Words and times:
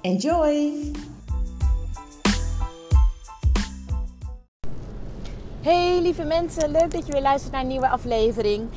Enjoy! 0.00 0.72
Hey 5.60 6.00
lieve 6.00 6.24
mensen, 6.24 6.70
leuk 6.70 6.90
dat 6.90 7.06
je 7.06 7.12
weer 7.12 7.22
luistert 7.22 7.52
naar 7.52 7.60
een 7.60 7.68
nieuwe 7.68 7.88
aflevering. 7.88 8.68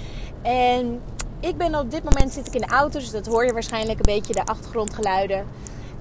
En 0.42 1.02
ik 1.40 1.58
ben 1.58 1.80
op 1.80 1.92
dit 1.92 2.04
moment 2.04 2.32
zit 2.32 2.48
ik 2.48 2.54
in 2.54 2.62
de 2.62 2.68
auto, 2.68 3.00
dus 3.00 3.12
dat 3.12 3.26
hoor 3.26 3.46
je 3.46 3.54
waarschijnlijk 3.54 3.98
een 3.98 4.16
beetje 4.16 4.34
de 4.34 4.46
achtergrondgeluiden. 4.46 5.46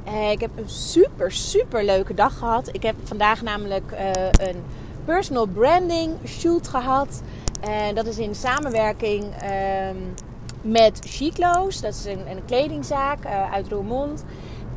Uh, 0.06 0.30
ik 0.30 0.40
heb 0.40 0.50
een 0.56 0.68
super, 0.68 1.32
super 1.32 1.84
leuke 1.84 2.14
dag 2.14 2.38
gehad. 2.38 2.74
Ik 2.74 2.82
heb 2.82 2.94
vandaag 3.02 3.42
namelijk 3.42 3.92
uh, 3.92 4.10
een 4.48 4.62
personal 5.05 5.46
branding 5.46 6.14
shoot 6.27 6.68
gehad. 6.68 7.22
En 7.60 7.94
dat 7.94 8.06
is 8.06 8.18
in 8.18 8.34
samenwerking 8.34 9.24
um, 9.24 10.14
met 10.62 11.00
Chiclo's. 11.05 11.80
Dat 11.80 11.94
is 11.94 12.05
een, 12.05 12.30
een 12.30 12.44
kledingzaak 12.46 13.24
uh, 13.24 13.52
uit 13.52 13.68
Roermond. 13.68 14.24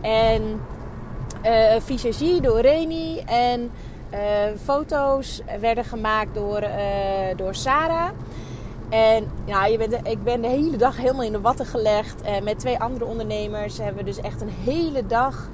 En 0.04 0.62
uh, 1.46 1.76
Visagie 1.80 2.42
door 2.42 2.59
Reni. 2.59 3.20
En 3.20 3.72
uh, 4.14 4.20
foto's 4.64 5.42
werden 5.59 5.86
gemaakt 5.86 6.36
door, 6.36 6.62
uh, 6.62 6.70
door 7.36 7.56
Sarah. 7.56 8.09
En 8.90 9.31
ja, 9.46 9.66
je 9.66 9.78
bent, 9.78 10.08
ik 10.08 10.24
ben 10.24 10.42
de 10.42 10.48
hele 10.48 10.78
dag 10.78 10.98
helemaal 10.98 11.24
in 11.24 11.31
de 11.31 11.42
watten 11.42 11.66
gelegd. 11.66 12.22
Uh, 12.26 12.42
met 12.42 12.59
twee 12.59 12.80
andere 12.80 13.06
ondernemers 13.06 13.78
hebben 13.78 13.98
we 13.98 14.04
dus 14.04 14.22
echt 14.22 14.42
een 14.42 14.54
hele 14.64 15.06
dag 15.06 15.50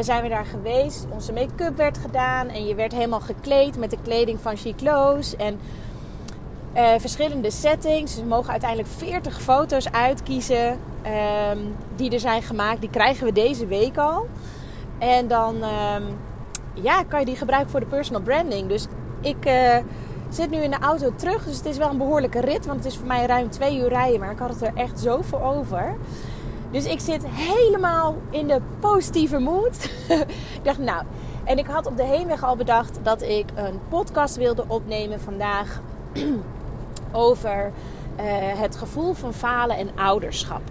zijn 0.00 0.22
we 0.22 0.28
daar 0.28 0.44
geweest. 0.44 1.06
Onze 1.10 1.32
make-up 1.32 1.76
werd 1.76 1.98
gedaan 1.98 2.48
en 2.48 2.66
je 2.66 2.74
werd 2.74 2.92
helemaal 2.92 3.20
gekleed 3.20 3.78
met 3.78 3.90
de 3.90 3.98
kleding 4.02 4.40
van 4.40 4.56
Chiclo's. 4.56 5.36
En 5.36 5.60
verschillende 7.00 7.50
settings. 7.50 8.14
Dus 8.14 8.22
we 8.22 8.28
mogen 8.28 8.50
uiteindelijk 8.50 8.90
40 8.90 9.40
foto's 9.40 9.90
uitkiezen 9.90 10.78
um, 11.06 11.74
die 11.96 12.10
er 12.10 12.20
zijn 12.20 12.42
gemaakt. 12.42 12.80
Die 12.80 12.90
krijgen 12.90 13.26
we 13.26 13.32
deze 13.32 13.66
week 13.66 13.96
al. 13.98 14.26
En 14.98 15.28
dan... 15.28 15.54
Um, 15.54 16.16
ja, 16.74 17.02
kan 17.02 17.20
je 17.20 17.26
die 17.26 17.36
gebruiken 17.36 17.70
voor 17.70 17.80
de 17.80 17.86
personal 17.86 18.22
branding. 18.22 18.68
Dus 18.68 18.86
ik 19.20 19.46
uh, 19.46 19.76
zit 20.28 20.50
nu 20.50 20.58
in 20.58 20.70
de 20.70 20.78
auto 20.78 21.14
terug. 21.16 21.44
Dus 21.44 21.56
het 21.56 21.66
is 21.66 21.76
wel 21.76 21.90
een 21.90 21.98
behoorlijke 21.98 22.40
rit. 22.40 22.66
Want 22.66 22.84
het 22.84 22.92
is 22.92 22.98
voor 22.98 23.06
mij 23.06 23.26
ruim 23.26 23.50
twee 23.50 23.78
uur 23.78 23.88
rijden. 23.88 24.20
Maar 24.20 24.30
ik 24.30 24.38
had 24.38 24.48
het 24.48 24.62
er 24.62 24.74
echt 24.74 25.00
zo 25.00 25.22
voor 25.22 25.40
over. 25.40 25.96
Dus 26.70 26.84
ik 26.84 27.00
zit 27.00 27.26
helemaal 27.26 28.16
in 28.30 28.46
de 28.46 28.60
positieve 28.80 29.38
mood. 29.38 29.90
ik 30.58 30.60
dacht, 30.62 30.78
nou. 30.78 31.02
En 31.44 31.58
ik 31.58 31.66
had 31.66 31.86
op 31.86 31.96
de 31.96 32.04
heenweg 32.04 32.42
al 32.42 32.56
bedacht 32.56 32.98
dat 33.02 33.22
ik 33.22 33.46
een 33.54 33.80
podcast 33.88 34.36
wilde 34.36 34.64
opnemen 34.68 35.20
vandaag. 35.20 35.80
over 37.12 37.72
uh, 38.20 38.24
het 38.60 38.76
gevoel 38.76 39.12
van 39.12 39.34
falen 39.34 39.76
en 39.76 39.88
ouderschap. 39.94 40.62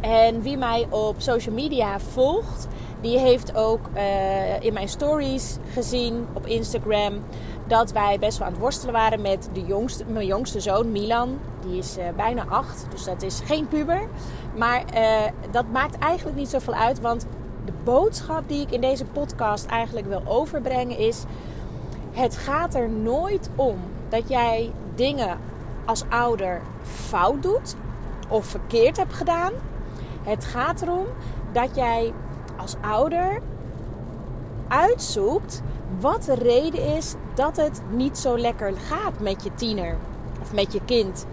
En 0.00 0.42
wie 0.42 0.56
mij 0.56 0.86
op 0.90 1.14
social 1.18 1.54
media 1.54 2.00
volgt, 2.00 2.68
die 3.00 3.18
heeft 3.18 3.56
ook 3.56 3.80
uh, 3.94 4.60
in 4.60 4.72
mijn 4.72 4.88
stories 4.88 5.56
gezien 5.72 6.26
op 6.32 6.46
Instagram 6.46 7.24
dat 7.66 7.92
wij 7.92 8.18
best 8.18 8.38
wel 8.38 8.46
aan 8.46 8.52
het 8.52 8.62
worstelen 8.62 8.94
waren 8.94 9.20
met 9.20 9.48
de 9.52 9.64
jongste, 9.64 10.04
mijn 10.04 10.26
jongste 10.26 10.60
zoon 10.60 10.92
Milan. 10.92 11.38
Die 11.66 11.78
is 11.78 11.98
uh, 11.98 12.04
bijna 12.16 12.44
acht, 12.48 12.86
dus 12.90 13.04
dat 13.04 13.22
is 13.22 13.40
geen 13.44 13.68
puber. 13.68 14.08
Maar 14.56 14.84
uh, 14.94 15.20
dat 15.50 15.64
maakt 15.72 15.98
eigenlijk 15.98 16.36
niet 16.36 16.48
zoveel 16.48 16.74
uit, 16.74 17.00
want 17.00 17.26
de 17.64 17.72
boodschap 17.84 18.48
die 18.48 18.60
ik 18.60 18.70
in 18.70 18.80
deze 18.80 19.04
podcast 19.04 19.66
eigenlijk 19.66 20.06
wil 20.06 20.22
overbrengen 20.26 20.98
is: 20.98 21.24
het 22.12 22.36
gaat 22.36 22.74
er 22.74 22.88
nooit 22.88 23.50
om 23.54 23.76
dat 24.08 24.28
jij 24.28 24.72
dingen 24.94 25.38
als 25.84 26.04
ouder 26.08 26.62
fout 26.82 27.42
doet 27.42 27.76
of 28.28 28.46
verkeerd 28.46 28.96
hebt 28.96 29.12
gedaan. 29.12 29.52
Het 30.22 30.44
gaat 30.44 30.82
erom 30.82 31.06
dat 31.52 31.74
jij 31.74 32.12
als 32.56 32.76
ouder 32.80 33.40
uitzoekt 34.68 35.62
wat 36.00 36.22
de 36.22 36.34
reden 36.34 36.96
is 36.96 37.14
dat 37.34 37.56
het 37.56 37.82
niet 37.90 38.18
zo 38.18 38.38
lekker 38.38 38.72
gaat 38.76 39.20
met 39.20 39.44
je 39.44 39.54
tiener 39.54 39.96
of 40.40 40.52
met 40.52 40.72
je 40.72 40.80
kind 40.84 41.26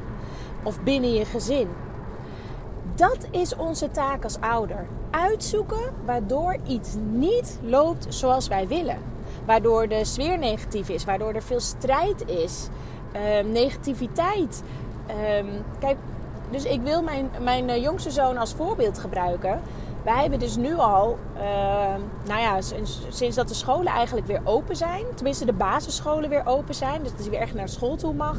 of 0.64 0.84
binnen 0.84 1.14
je 1.14 1.26
gezin. 1.26 1.68
Dat 2.96 3.28
is 3.32 3.56
onze 3.56 3.92
taak 3.92 4.24
als 4.24 4.40
ouder. 4.40 4.88
Uitzoeken 5.10 5.94
waardoor 6.06 6.58
iets 6.68 6.96
niet 7.12 7.60
loopt 7.62 8.06
zoals 8.10 8.48
wij 8.48 8.68
willen. 8.68 8.98
Waardoor 9.46 9.88
de 9.88 10.06
sfeer 10.06 10.38
negatief 10.38 10.90
is, 10.90 11.06
waardoor 11.06 11.34
er 11.34 11.44
veel 11.44 11.60
strijd 11.60 12.28
is, 12.28 12.68
uh, 13.16 13.52
negativiteit. 13.52 14.64
Uh, 15.08 15.16
kijk, 15.80 15.98
dus 16.50 16.64
ik 16.64 16.82
wil 16.82 17.02
mijn, 17.02 17.30
mijn 17.42 17.70
eh, 17.70 17.82
jongste 17.82 18.12
zoon 18.12 18.38
als 18.38 18.54
voorbeeld 18.54 19.00
gebruiken. 19.00 19.62
Wij 20.04 20.22
hebben 20.22 20.40
dus 20.40 20.56
nu 20.56 20.76
al, 20.76 21.18
uh, 21.36 21.42
nou 22.26 22.42
ja, 22.42 22.62
sinds, 22.62 23.02
sinds, 23.10 23.36
dat 23.36 23.48
de 23.48 23.54
scholen 23.54 23.92
eigenlijk 23.92 24.28
weer 24.28 24.42
open 24.44 24.76
zijn, 24.76 25.06
tenminste 25.16 25.46
de 25.46 25.54
basisscholen 25.54 26.30
weer 26.30 26.46
open 26.46 26.76
zijn, 26.76 27.02
dus 27.02 27.12
dat 27.12 27.20
hij 27.20 27.30
weer 27.30 27.40
echt 27.40 27.54
naar 27.54 27.70
school 27.70 27.96
toe 27.96 28.14
mag, 28.14 28.38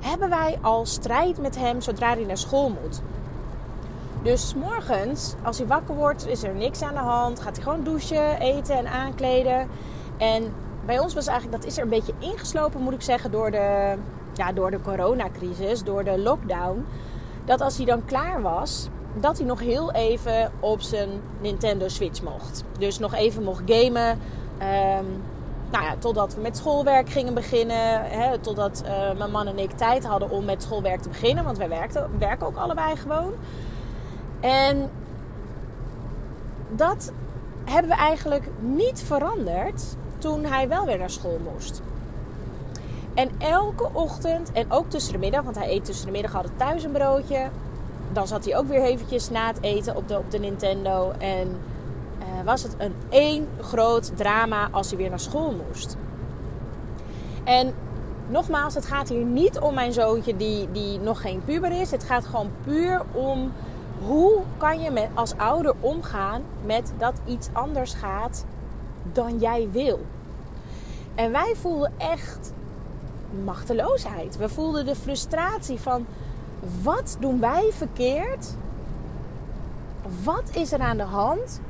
hebben 0.00 0.28
wij 0.28 0.58
al 0.60 0.86
strijd 0.86 1.38
met 1.38 1.58
hem 1.58 1.80
zodra 1.80 2.14
hij 2.14 2.24
naar 2.24 2.38
school 2.38 2.76
moet. 2.82 3.02
Dus 4.22 4.54
morgens, 4.54 5.34
als 5.42 5.58
hij 5.58 5.66
wakker 5.66 5.94
wordt, 5.94 6.26
is 6.26 6.42
er 6.42 6.54
niks 6.54 6.82
aan 6.82 6.94
de 6.94 7.00
hand. 7.00 7.40
Gaat 7.40 7.56
hij 7.56 7.64
gewoon 7.64 7.84
douchen, 7.84 8.40
eten 8.40 8.76
en 8.76 8.86
aankleden. 8.86 9.68
En 10.16 10.54
bij 10.84 10.98
ons 10.98 11.14
was 11.14 11.26
eigenlijk, 11.26 11.62
dat 11.62 11.70
is 11.70 11.76
er 11.76 11.82
een 11.82 11.88
beetje 11.88 12.14
ingeslopen, 12.18 12.80
moet 12.80 12.92
ik 12.92 13.02
zeggen, 13.02 13.30
door 13.30 13.50
de, 13.50 13.94
ja, 14.32 14.52
door 14.52 14.70
de 14.70 14.80
coronacrisis, 14.80 15.82
door 15.82 16.04
de 16.04 16.18
lockdown. 16.18 16.86
Dat 17.44 17.60
als 17.60 17.76
hij 17.76 17.86
dan 17.86 18.04
klaar 18.04 18.42
was, 18.42 18.88
dat 19.14 19.38
hij 19.38 19.46
nog 19.46 19.60
heel 19.60 19.92
even 19.92 20.52
op 20.60 20.80
zijn 20.80 21.08
Nintendo 21.40 21.88
Switch 21.88 22.22
mocht. 22.22 22.64
Dus 22.78 22.98
nog 22.98 23.14
even 23.14 23.42
mocht 23.42 23.62
gamen. 23.66 24.10
Um, 24.10 25.22
nou 25.70 25.84
ja, 25.84 25.96
totdat 25.98 26.34
we 26.34 26.40
met 26.40 26.56
schoolwerk 26.56 27.08
gingen 27.08 27.34
beginnen. 27.34 28.10
Hè, 28.10 28.38
totdat 28.38 28.82
uh, 28.86 29.18
mijn 29.18 29.30
man 29.30 29.46
en 29.46 29.58
ik 29.58 29.70
tijd 29.70 30.04
hadden 30.04 30.30
om 30.30 30.44
met 30.44 30.62
schoolwerk 30.62 31.00
te 31.00 31.08
beginnen. 31.08 31.44
Want 31.44 31.58
wij 31.58 31.68
werkten, 31.68 32.10
werken 32.18 32.46
ook 32.46 32.56
allebei 32.56 32.96
gewoon. 32.96 33.32
En 34.40 34.90
dat 36.70 37.12
hebben 37.64 37.90
we 37.90 37.96
eigenlijk 37.96 38.48
niet 38.60 39.02
veranderd 39.02 39.96
toen 40.18 40.44
hij 40.44 40.68
wel 40.68 40.86
weer 40.86 40.98
naar 40.98 41.10
school 41.10 41.40
moest. 41.52 41.82
En 43.22 43.30
elke 43.38 43.88
ochtend, 43.92 44.52
en 44.52 44.70
ook 44.70 44.90
tussen 44.90 45.12
de 45.12 45.18
middag, 45.18 45.42
want 45.42 45.56
hij 45.56 45.70
eet 45.70 45.84
tussen 45.84 46.06
de 46.06 46.12
middag 46.12 46.34
altijd 46.34 46.58
thuis 46.58 46.84
een 46.84 46.92
broodje 46.92 47.50
dan 48.12 48.26
zat 48.26 48.44
hij 48.44 48.56
ook 48.56 48.66
weer 48.66 48.82
eventjes 48.82 49.30
na 49.30 49.46
het 49.46 49.62
eten 49.62 49.96
op 49.96 50.08
de, 50.08 50.18
op 50.18 50.30
de 50.30 50.38
Nintendo. 50.38 51.12
En 51.18 51.48
uh, 52.18 52.44
was 52.44 52.62
het 52.62 52.74
een 52.78 52.94
één 53.08 53.48
groot 53.60 54.16
drama 54.16 54.68
als 54.70 54.88
hij 54.88 54.98
weer 54.98 55.10
naar 55.10 55.20
school 55.20 55.54
moest. 55.66 55.96
En 57.44 57.74
nogmaals, 58.28 58.74
het 58.74 58.86
gaat 58.86 59.08
hier 59.08 59.24
niet 59.24 59.58
om 59.58 59.74
mijn 59.74 59.92
zoontje 59.92 60.36
die, 60.36 60.68
die 60.72 60.98
nog 60.98 61.20
geen 61.20 61.42
puber 61.44 61.80
is. 61.80 61.90
Het 61.90 62.04
gaat 62.04 62.24
gewoon 62.24 62.50
puur 62.64 63.02
om 63.12 63.52
hoe 64.06 64.40
kan 64.56 64.80
je 64.80 64.90
met, 64.90 65.08
als 65.14 65.36
ouder 65.36 65.74
omgaan 65.80 66.42
met 66.64 66.92
dat 66.98 67.14
iets 67.26 67.48
anders 67.52 67.94
gaat 67.94 68.44
dan 69.12 69.38
jij 69.38 69.68
wil. 69.70 70.00
En 71.14 71.32
wij 71.32 71.54
voelden 71.56 71.92
echt 71.98 72.52
machteloosheid. 73.44 74.36
We 74.36 74.48
voelden 74.48 74.86
de 74.86 74.94
frustratie 74.94 75.80
van 75.80 76.06
wat 76.82 77.16
doen 77.20 77.40
wij 77.40 77.70
verkeerd? 77.72 78.56
Wat 80.24 80.50
is 80.52 80.72
er 80.72 80.80
aan 80.80 80.96
de 80.96 81.02
hand 81.02 81.60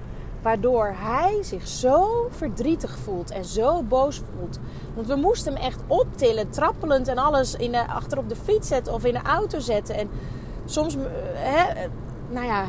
waardoor 0.43 0.95
hij 0.97 1.39
zich 1.43 1.69
zo 1.69 2.27
verdrietig 2.31 2.99
voelt 2.99 3.31
en 3.31 3.45
zo 3.45 3.83
boos 3.83 4.17
voelt? 4.17 4.59
Want 4.95 5.07
we 5.07 5.15
moesten 5.15 5.53
hem 5.53 5.63
echt 5.63 5.81
optillen, 5.87 6.51
trappelend 6.51 7.09
en 7.09 7.19
alles 7.19 7.55
in 7.55 7.73
de, 7.73 7.87
achter 7.87 8.19
op 8.19 8.29
de 8.29 8.37
fiets 8.37 8.69
zetten 8.69 8.95
of 8.95 9.05
in 9.05 9.13
de 9.13 9.23
auto 9.23 9.59
zetten. 9.59 9.95
En 9.95 10.11
soms, 10.65 10.97
eh, 10.97 11.03
hè, 11.35 11.89
nou 12.29 12.47
ja, 12.47 12.65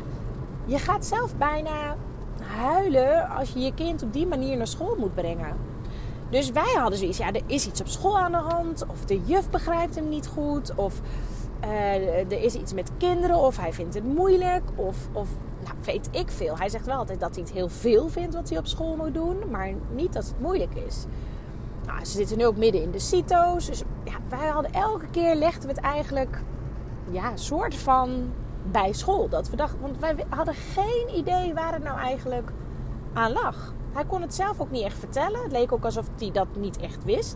je 0.66 0.80
gaat 0.80 1.06
zelf 1.06 1.36
bijna 1.38 1.96
huilen 2.42 3.30
als 3.30 3.54
je 3.54 3.60
je 3.60 3.74
kind 3.74 4.04
op 4.04 4.14
die 4.14 4.28
manier 4.28 4.58
naar 4.58 4.68
school 4.68 4.96
moet 5.00 5.16
brengen. 5.16 5.73
Dus 6.34 6.52
wij 6.52 6.74
hadden 6.78 7.00
zoiets, 7.00 7.18
ja, 7.18 7.32
er 7.32 7.42
is 7.46 7.68
iets 7.68 7.82
op 7.82 7.88
school 7.88 8.20
aan 8.20 8.32
de 8.32 8.38
hand. 8.38 8.86
Of 8.88 9.06
de 9.06 9.22
juf 9.26 9.50
begrijpt 9.50 9.96
hem 9.96 10.10
niet 10.10 10.28
goed. 10.28 10.76
Of 10.76 11.02
uh, 11.64 12.32
er 12.32 12.44
is 12.44 12.56
iets 12.56 12.74
met 12.74 12.92
kinderen. 12.98 13.36
Of 13.36 13.58
hij 13.58 13.74
vindt 13.74 13.94
het 13.94 14.04
moeilijk. 14.04 14.64
Of, 14.76 14.98
of 15.12 15.30
nou, 15.64 15.76
weet 15.86 16.10
ik 16.12 16.32
veel. 16.32 16.58
Hij 16.58 16.70
zegt 16.70 16.86
wel 16.86 16.98
altijd 16.98 17.20
dat 17.20 17.36
hij 17.36 17.44
het 17.44 17.54
heel 17.54 17.70
veel 17.70 18.10
vindt 18.10 18.36
wat 18.36 18.50
hij 18.50 18.58
op 18.58 18.68
school 18.68 18.96
moet 18.96 19.14
doen. 19.14 19.38
Maar 19.52 19.74
niet 19.96 20.14
dat 20.14 20.26
het 20.26 20.40
moeilijk 20.40 20.76
is. 20.88 21.06
Nou, 21.86 22.06
ze 22.06 22.12
zitten 22.12 22.38
nu 22.38 22.46
ook 22.46 22.58
midden 22.58 22.82
in 22.82 22.92
de 22.92 23.00
CITO's. 23.00 23.66
Dus 23.66 23.84
ja, 24.04 24.16
wij 24.30 24.48
hadden 24.48 24.74
elke 24.74 25.08
keer 25.12 25.36
legden 25.36 25.62
we 25.62 25.76
het 25.76 25.84
eigenlijk 25.84 26.42
ja, 27.12 27.36
soort 27.36 27.76
van 27.76 28.32
bij 28.72 28.94
school. 28.94 29.30
Dat 29.30 29.50
we 29.50 29.56
dachten, 29.56 29.80
want 29.82 30.00
wij 30.00 30.16
hadden 30.30 30.54
geen 30.54 31.18
idee 31.18 31.54
waar 31.54 31.74
het 31.74 31.84
nou 31.84 32.00
eigenlijk 32.00 32.52
aan 33.14 33.32
lag. 33.32 33.74
Hij 33.94 34.06
kon 34.06 34.22
het 34.22 34.34
zelf 34.34 34.60
ook 34.60 34.72
niet 34.72 34.84
echt 34.84 35.00
vertellen. 35.00 35.44
Het 35.44 35.52
leek 35.52 35.72
ook 35.72 35.86
alsof 35.86 36.10
hij 36.18 36.32
dat 36.32 36.48
niet 36.58 36.78
echt 36.78 37.04
wist. 37.04 37.36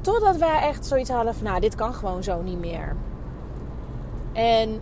Totdat 0.00 0.36
wij 0.36 0.60
echt 0.60 0.86
zoiets 0.86 1.10
hadden 1.10 1.34
van, 1.34 1.44
nou, 1.44 1.60
dit 1.60 1.74
kan 1.74 1.94
gewoon 1.94 2.22
zo 2.22 2.42
niet 2.42 2.58
meer. 2.58 2.96
En 4.32 4.80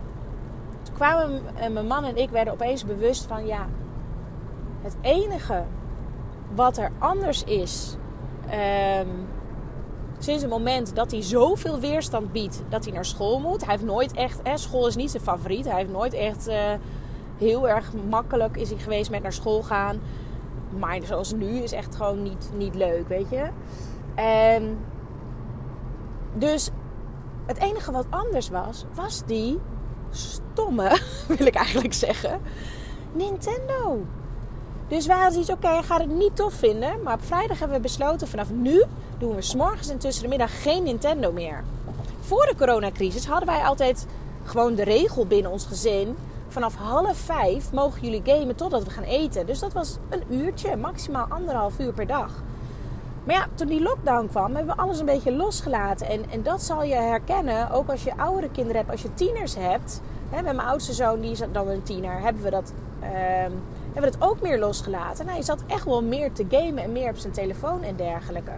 toen 0.83 0.93
kwamen 0.93 1.41
mijn 1.71 1.87
man 1.87 2.03
en 2.03 2.17
ik 2.17 2.29
werden 2.29 2.53
opeens 2.53 2.85
bewust 2.85 3.25
van, 3.25 3.45
ja, 3.45 3.67
het 4.81 4.95
enige 5.01 5.63
wat 6.55 6.77
er 6.77 6.91
anders 6.99 7.43
is 7.43 7.97
um, 8.45 9.27
sinds 10.19 10.41
het 10.41 10.51
moment 10.51 10.95
dat 10.95 11.11
hij 11.11 11.23
zoveel 11.23 11.79
weerstand 11.79 12.31
biedt 12.31 12.63
dat 12.69 12.83
hij 12.85 12.93
naar 12.93 13.05
school 13.05 13.39
moet. 13.39 13.65
Hij 13.65 13.73
heeft 13.73 13.85
nooit 13.85 14.11
echt, 14.13 14.39
hè, 14.43 14.57
school 14.57 14.87
is 14.87 14.95
niet 14.95 15.11
zijn 15.11 15.23
favoriet. 15.23 15.65
Hij 15.65 15.75
heeft 15.75 15.91
nooit 15.91 16.13
echt 16.13 16.47
uh, 16.47 16.55
heel 17.39 17.69
erg 17.69 17.93
makkelijk 18.09 18.57
is 18.57 18.69
hij 18.69 18.79
geweest 18.79 19.09
met 19.09 19.21
naar 19.21 19.33
school 19.33 19.63
gaan. 19.63 19.99
Maar 20.79 20.99
zoals 21.03 21.33
nu 21.33 21.47
is 21.47 21.71
echt 21.71 21.95
gewoon 21.95 22.23
niet, 22.23 22.49
niet 22.55 22.75
leuk, 22.75 23.07
weet 23.07 23.29
je. 23.29 23.47
En 24.15 24.77
dus 26.33 26.69
het 27.45 27.57
enige 27.57 27.91
wat 27.91 28.05
anders 28.09 28.49
was, 28.49 28.85
was 28.93 29.23
die 29.25 29.59
stomme, 30.09 30.99
wil 31.37 31.45
ik 31.45 31.55
eigenlijk 31.55 31.93
zeggen, 31.93 32.39
Nintendo. 33.11 34.05
Dus 34.87 35.05
wij 35.05 35.17
hadden 35.17 35.39
iets, 35.39 35.49
oké, 35.49 35.67
okay, 35.67 35.83
gaat 35.83 35.99
het 35.99 36.15
niet 36.15 36.35
tof 36.35 36.53
vinden. 36.53 37.01
Maar 37.03 37.13
op 37.13 37.23
vrijdag 37.23 37.59
hebben 37.59 37.77
we 37.77 37.83
besloten, 37.83 38.27
vanaf 38.27 38.51
nu 38.51 38.83
doen 39.17 39.35
we 39.35 39.41
s'morgens 39.41 39.89
en 39.89 39.97
tussen 39.97 40.23
de 40.23 40.29
middag 40.29 40.61
geen 40.61 40.83
Nintendo 40.83 41.31
meer. 41.31 41.63
Voor 42.19 42.45
de 42.45 42.55
coronacrisis 42.57 43.25
hadden 43.25 43.47
wij 43.47 43.61
altijd 43.61 44.05
gewoon 44.43 44.75
de 44.75 44.83
regel 44.83 45.25
binnen 45.25 45.51
ons 45.51 45.65
gezin. 45.65 46.15
Vanaf 46.49 46.75
half 46.75 47.17
vijf 47.17 47.71
mogen 47.73 48.01
jullie 48.01 48.21
gamen 48.25 48.55
totdat 48.55 48.83
we 48.83 48.89
gaan 48.89 49.03
eten. 49.03 49.45
Dus 49.45 49.59
dat 49.59 49.73
was 49.73 49.97
een 50.09 50.23
uurtje, 50.29 50.75
maximaal 50.75 51.25
anderhalf 51.29 51.79
uur 51.79 51.93
per 51.93 52.07
dag. 52.07 52.31
Maar 53.23 53.35
ja, 53.35 53.45
toen 53.53 53.67
die 53.67 53.81
lockdown 53.81 54.27
kwam, 54.27 54.55
hebben 54.55 54.75
we 54.75 54.81
alles 54.81 54.99
een 54.99 55.05
beetje 55.05 55.35
losgelaten. 55.35 56.07
En, 56.07 56.29
en 56.29 56.43
dat 56.43 56.61
zal 56.61 56.83
je 56.83 56.95
herkennen, 56.95 57.71
ook 57.71 57.89
als 57.89 58.03
je 58.03 58.17
oudere 58.17 58.49
kinderen 58.51 58.77
hebt, 58.77 58.91
als 58.91 59.01
je 59.01 59.13
tieners 59.13 59.55
hebt. 59.55 60.01
Hè, 60.29 60.41
met 60.41 60.55
mijn 60.55 60.67
oudste 60.67 60.93
zoon, 60.93 61.19
die 61.19 61.31
is 61.31 61.41
dan 61.51 61.67
een 61.67 61.83
tiener, 61.83 62.21
hebben 62.21 62.43
we 62.43 62.49
dat... 62.49 62.73
Uh, 63.01 63.09
hebben 63.93 64.11
we 64.11 64.17
het 64.17 64.29
ook 64.29 64.41
meer 64.41 64.59
losgelaten. 64.59 65.25
Nou, 65.25 65.37
hij 65.37 65.45
zat 65.45 65.63
echt 65.67 65.85
wel 65.85 66.03
meer 66.03 66.31
te 66.31 66.45
gamen 66.49 66.83
en 66.83 66.91
meer 66.91 67.09
op 67.09 67.17
zijn 67.17 67.33
telefoon 67.33 67.83
en 67.83 67.95
dergelijke. 67.95 68.51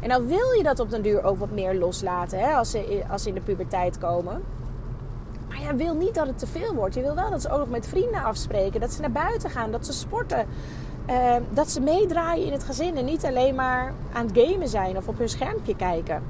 En 0.00 0.08
dan 0.08 0.26
wil 0.26 0.52
je 0.56 0.62
dat 0.62 0.80
op 0.80 0.90
den 0.90 1.02
duur 1.02 1.24
ook 1.24 1.38
wat 1.38 1.50
meer 1.50 1.74
loslaten 1.74 2.38
hè, 2.38 2.54
als, 2.54 2.70
ze, 2.70 3.04
als 3.10 3.22
ze 3.22 3.28
in 3.28 3.34
de 3.34 3.40
puberteit 3.40 3.98
komen. 3.98 4.42
Je 5.68 5.74
wil 5.74 5.94
niet 5.94 6.14
dat 6.14 6.26
het 6.26 6.38
te 6.38 6.46
veel 6.46 6.74
wordt. 6.74 6.94
Je 6.94 7.00
wil 7.00 7.14
wel 7.14 7.30
dat 7.30 7.42
ze 7.42 7.50
ook 7.50 7.58
nog 7.58 7.68
met 7.68 7.86
vrienden 7.86 8.22
afspreken. 8.22 8.80
Dat 8.80 8.92
ze 8.92 9.00
naar 9.00 9.10
buiten 9.10 9.50
gaan. 9.50 9.70
Dat 9.70 9.86
ze 9.86 9.92
sporten. 9.92 10.46
Uh, 11.10 11.34
dat 11.50 11.70
ze 11.70 11.80
meedraaien 11.80 12.46
in 12.46 12.52
het 12.52 12.64
gezin. 12.64 12.96
En 12.96 13.04
niet 13.04 13.24
alleen 13.24 13.54
maar 13.54 13.92
aan 14.12 14.26
het 14.26 14.38
gamen 14.38 14.68
zijn 14.68 14.96
of 14.96 15.08
op 15.08 15.18
hun 15.18 15.28
schermpje 15.28 15.76
kijken. 15.76 16.22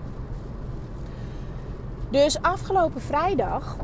Dus 2.10 2.42
afgelopen 2.42 3.00
vrijdag 3.00 3.76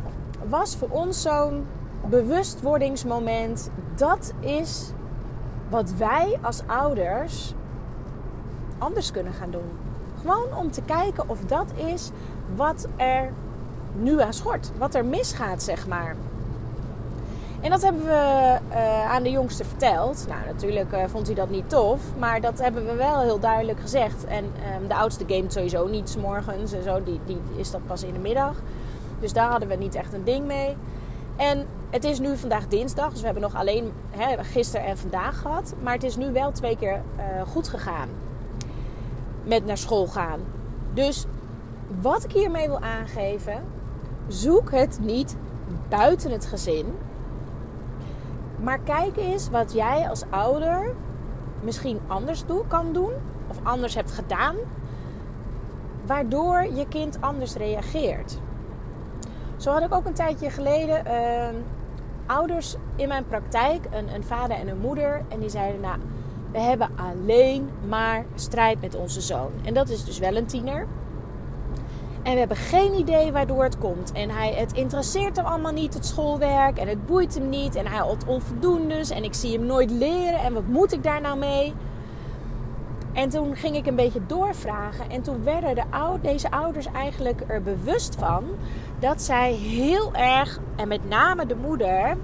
was 0.48 0.76
voor 0.76 0.88
ons 0.88 1.22
zo'n 1.22 1.66
bewustwordingsmoment. 2.08 3.70
Dat 3.94 4.32
is 4.40 4.92
wat 5.68 5.92
wij 5.92 6.38
als 6.42 6.62
ouders 6.66 7.54
anders 8.78 9.10
kunnen 9.10 9.32
gaan 9.32 9.50
doen. 9.50 9.70
Gewoon 10.20 10.56
om 10.56 10.70
te 10.70 10.82
kijken 10.82 11.28
of 11.28 11.40
dat 11.40 11.72
is 11.74 12.10
wat 12.56 12.88
er 12.96 13.32
nu 13.96 14.20
aan 14.20 14.32
schort. 14.32 14.70
Wat 14.78 14.94
er 14.94 15.04
misgaat, 15.04 15.62
zeg 15.62 15.86
maar. 15.86 16.16
En 17.60 17.70
dat 17.70 17.82
hebben 17.82 18.04
we 18.04 18.58
uh, 18.70 19.10
aan 19.10 19.22
de 19.22 19.30
jongste 19.30 19.64
verteld. 19.64 20.24
Nou, 20.28 20.40
natuurlijk 20.46 20.92
uh, 20.92 21.02
vond 21.06 21.26
hij 21.26 21.36
dat 21.36 21.50
niet 21.50 21.68
tof. 21.68 22.00
Maar 22.18 22.40
dat 22.40 22.58
hebben 22.58 22.86
we 22.86 22.94
wel 22.94 23.20
heel 23.20 23.38
duidelijk 23.38 23.80
gezegd. 23.80 24.24
En 24.24 24.44
um, 24.44 24.88
de 24.88 24.94
oudste 24.94 25.24
gamet 25.26 25.52
sowieso 25.52 25.86
niet 25.86 26.08
s 26.08 26.16
morgens 26.16 26.72
en 26.72 26.82
zo. 26.82 27.02
Die, 27.02 27.20
die 27.26 27.40
is 27.56 27.70
dat 27.70 27.86
pas 27.86 28.02
in 28.02 28.12
de 28.12 28.18
middag. 28.18 28.56
Dus 29.20 29.32
daar 29.32 29.50
hadden 29.50 29.68
we 29.68 29.74
niet 29.74 29.94
echt 29.94 30.12
een 30.12 30.24
ding 30.24 30.46
mee. 30.46 30.76
En 31.36 31.66
het 31.90 32.04
is 32.04 32.18
nu 32.18 32.36
vandaag 32.36 32.66
dinsdag. 32.66 33.10
Dus 33.10 33.18
we 33.18 33.24
hebben 33.24 33.42
nog 33.42 33.54
alleen 33.54 33.92
hè, 34.10 34.44
gisteren 34.44 34.86
en 34.86 34.98
vandaag 34.98 35.40
gehad. 35.40 35.74
Maar 35.82 35.94
het 35.94 36.04
is 36.04 36.16
nu 36.16 36.32
wel 36.32 36.52
twee 36.52 36.76
keer 36.76 37.02
uh, 37.16 37.42
goed 37.50 37.68
gegaan 37.68 38.08
met 39.44 39.66
naar 39.66 39.78
school 39.78 40.06
gaan. 40.06 40.40
Dus 40.94 41.26
wat 42.00 42.24
ik 42.24 42.32
hiermee 42.32 42.66
wil 42.66 42.80
aangeven, 42.80 43.62
zoek 44.32 44.70
het 44.70 44.98
niet 45.02 45.36
buiten 45.88 46.30
het 46.30 46.46
gezin. 46.46 46.86
Maar 48.62 48.78
kijk 48.78 49.16
eens 49.16 49.50
wat 49.50 49.72
jij 49.72 50.08
als 50.08 50.24
ouder 50.30 50.94
misschien 51.62 52.00
anders 52.06 52.46
doe, 52.46 52.66
kan 52.66 52.92
doen 52.92 53.12
of 53.48 53.58
anders 53.62 53.94
hebt 53.94 54.12
gedaan, 54.12 54.56
waardoor 56.06 56.66
je 56.74 56.88
kind 56.88 57.20
anders 57.20 57.54
reageert. 57.54 58.38
Zo 59.56 59.72
had 59.72 59.82
ik 59.82 59.94
ook 59.94 60.06
een 60.06 60.14
tijdje 60.14 60.50
geleden 60.50 61.06
uh, 61.06 61.58
ouders 62.26 62.76
in 62.96 63.08
mijn 63.08 63.26
praktijk, 63.26 63.84
een, 63.90 64.14
een 64.14 64.24
vader 64.24 64.56
en 64.56 64.68
een 64.68 64.78
moeder, 64.78 65.22
en 65.28 65.40
die 65.40 65.48
zeiden: 65.48 65.80
Nou, 65.80 65.98
we 66.52 66.58
hebben 66.58 66.88
alleen 66.96 67.68
maar 67.88 68.24
strijd 68.34 68.80
met 68.80 68.94
onze 68.94 69.20
zoon. 69.20 69.50
En 69.64 69.74
dat 69.74 69.88
is 69.88 70.04
dus 70.04 70.18
wel 70.18 70.36
een 70.36 70.46
tiener. 70.46 70.86
En 72.22 72.32
we 72.32 72.38
hebben 72.38 72.56
geen 72.56 72.94
idee 72.94 73.32
waardoor 73.32 73.62
het 73.62 73.78
komt. 73.78 74.12
En 74.12 74.30
hij, 74.30 74.52
het 74.52 74.72
interesseert 74.72 75.36
hem 75.36 75.44
allemaal 75.44 75.72
niet, 75.72 75.94
het 75.94 76.06
schoolwerk. 76.06 76.78
En 76.78 76.88
het 76.88 77.06
boeit 77.06 77.34
hem 77.34 77.48
niet. 77.48 77.74
En 77.74 77.86
hij 77.86 77.98
had 77.98 78.24
onvoldoendes. 78.26 79.10
En 79.10 79.24
ik 79.24 79.34
zie 79.34 79.52
hem 79.52 79.66
nooit 79.66 79.90
leren. 79.90 80.40
En 80.40 80.52
wat 80.52 80.66
moet 80.66 80.92
ik 80.92 81.02
daar 81.02 81.20
nou 81.20 81.38
mee? 81.38 81.74
En 83.12 83.28
toen 83.28 83.56
ging 83.56 83.76
ik 83.76 83.86
een 83.86 83.96
beetje 83.96 84.26
doorvragen. 84.26 85.10
En 85.10 85.22
toen 85.22 85.44
werden 85.44 85.74
de 85.74 85.84
oud, 85.90 86.22
deze 86.22 86.50
ouders 86.50 86.86
eigenlijk 86.86 87.42
er 87.46 87.62
bewust 87.62 88.16
van 88.18 88.44
dat 88.98 89.22
zij 89.22 89.52
heel 89.52 90.14
erg, 90.14 90.60
en 90.76 90.88
met 90.88 91.08
name 91.08 91.46
de 91.46 91.56
moeder, 91.56 92.16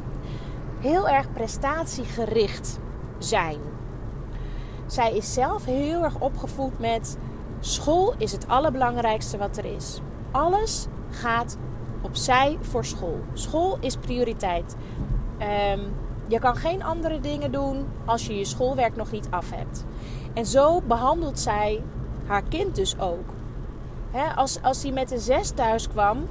heel 0.80 1.08
erg 1.08 1.32
prestatiegericht 1.32 2.78
zijn. 3.18 3.58
Zij 4.86 5.16
is 5.16 5.32
zelf 5.32 5.64
heel 5.64 6.02
erg 6.02 6.20
opgevoed 6.20 6.78
met 6.78 7.16
school 7.66 8.14
is 8.18 8.32
het 8.32 8.48
allerbelangrijkste 8.48 9.38
wat 9.38 9.56
er 9.56 9.64
is. 9.64 10.00
Alles 10.30 10.86
gaat 11.10 11.56
opzij 12.02 12.58
voor 12.60 12.84
school. 12.84 13.20
School 13.32 13.78
is 13.80 13.96
prioriteit. 13.96 14.76
Um, 15.72 15.94
je 16.28 16.38
kan 16.38 16.56
geen 16.56 16.82
andere 16.82 17.20
dingen 17.20 17.52
doen 17.52 17.86
als 18.04 18.26
je 18.26 18.38
je 18.38 18.44
schoolwerk 18.44 18.96
nog 18.96 19.10
niet 19.10 19.26
af 19.30 19.50
hebt. 19.50 19.84
En 20.34 20.46
zo 20.46 20.80
behandelt 20.80 21.38
zij 21.38 21.82
haar 22.26 22.42
kind 22.42 22.76
dus 22.76 22.98
ook. 22.98 23.34
als, 24.34 24.62
als 24.62 24.82
hij 24.82 24.92
met 24.92 25.10
een 25.10 25.18
zes 25.18 25.50
thuis 25.50 25.88
kwam, 25.88 26.26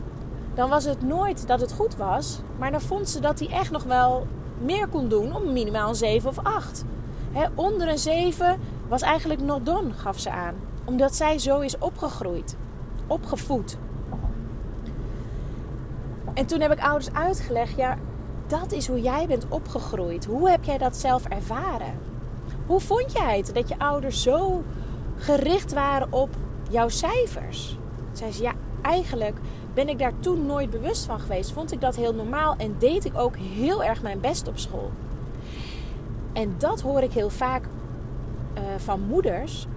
dan 0.53 0.69
was 0.69 0.83
het 0.83 1.01
nooit 1.01 1.47
dat 1.47 1.61
het 1.61 1.73
goed 1.73 1.95
was. 1.95 2.39
Maar 2.57 2.71
dan 2.71 2.81
vond 2.81 3.09
ze 3.09 3.19
dat 3.19 3.39
hij 3.39 3.47
echt 3.49 3.71
nog 3.71 3.83
wel 3.83 4.27
meer 4.57 4.87
kon 4.87 5.07
doen 5.07 5.35
om 5.35 5.53
minimaal 5.53 5.89
een 5.89 5.95
7 5.95 6.29
of 6.29 6.39
8 6.43 6.85
onder 7.55 7.87
een 7.87 7.97
7 7.97 8.59
was 8.87 9.01
eigenlijk 9.01 9.41
not 9.41 9.65
done, 9.65 9.93
gaf 9.93 10.19
ze 10.19 10.29
aan. 10.29 10.55
Omdat 10.85 11.15
zij 11.15 11.39
zo 11.39 11.59
is 11.59 11.77
opgegroeid, 11.77 12.55
opgevoed. 13.07 13.77
En 16.33 16.45
toen 16.45 16.61
heb 16.61 16.71
ik 16.71 16.79
ouders 16.79 17.13
uitgelegd, 17.13 17.75
ja, 17.75 17.97
dat 18.47 18.71
is 18.71 18.87
hoe 18.87 19.01
jij 19.01 19.27
bent 19.27 19.45
opgegroeid. 19.49 20.25
Hoe 20.25 20.49
heb 20.49 20.63
jij 20.63 20.77
dat 20.77 20.97
zelf 20.97 21.25
ervaren? 21.25 21.99
Hoe 22.65 22.79
vond 22.79 23.11
jij 23.11 23.37
het 23.37 23.53
dat 23.53 23.69
je 23.69 23.79
ouders 23.79 24.21
zo 24.21 24.63
gericht 25.17 25.73
waren 25.73 26.07
op 26.11 26.29
jouw 26.69 26.89
cijfers? 26.89 27.77
Zei 28.11 28.31
ze, 28.31 28.41
ja, 28.41 28.53
eigenlijk 28.81 29.37
ben 29.73 29.89
ik 29.89 29.99
daar 29.99 30.13
toen 30.19 30.45
nooit 30.45 30.69
bewust 30.69 31.05
van 31.05 31.19
geweest. 31.19 31.51
Vond 31.51 31.71
ik 31.71 31.81
dat 31.81 31.95
heel 31.95 32.13
normaal 32.13 32.55
en 32.57 32.75
deed 32.79 33.05
ik 33.05 33.17
ook 33.17 33.35
heel 33.35 33.83
erg 33.83 34.01
mijn 34.01 34.19
best 34.19 34.47
op 34.47 34.57
school. 34.57 34.91
En 36.33 36.55
dat 36.57 36.81
hoor 36.81 37.01
ik 37.01 37.11
heel 37.11 37.29
vaak 37.29 37.63
uh, 38.57 38.61
van 38.77 39.01
moeders. 39.01 39.67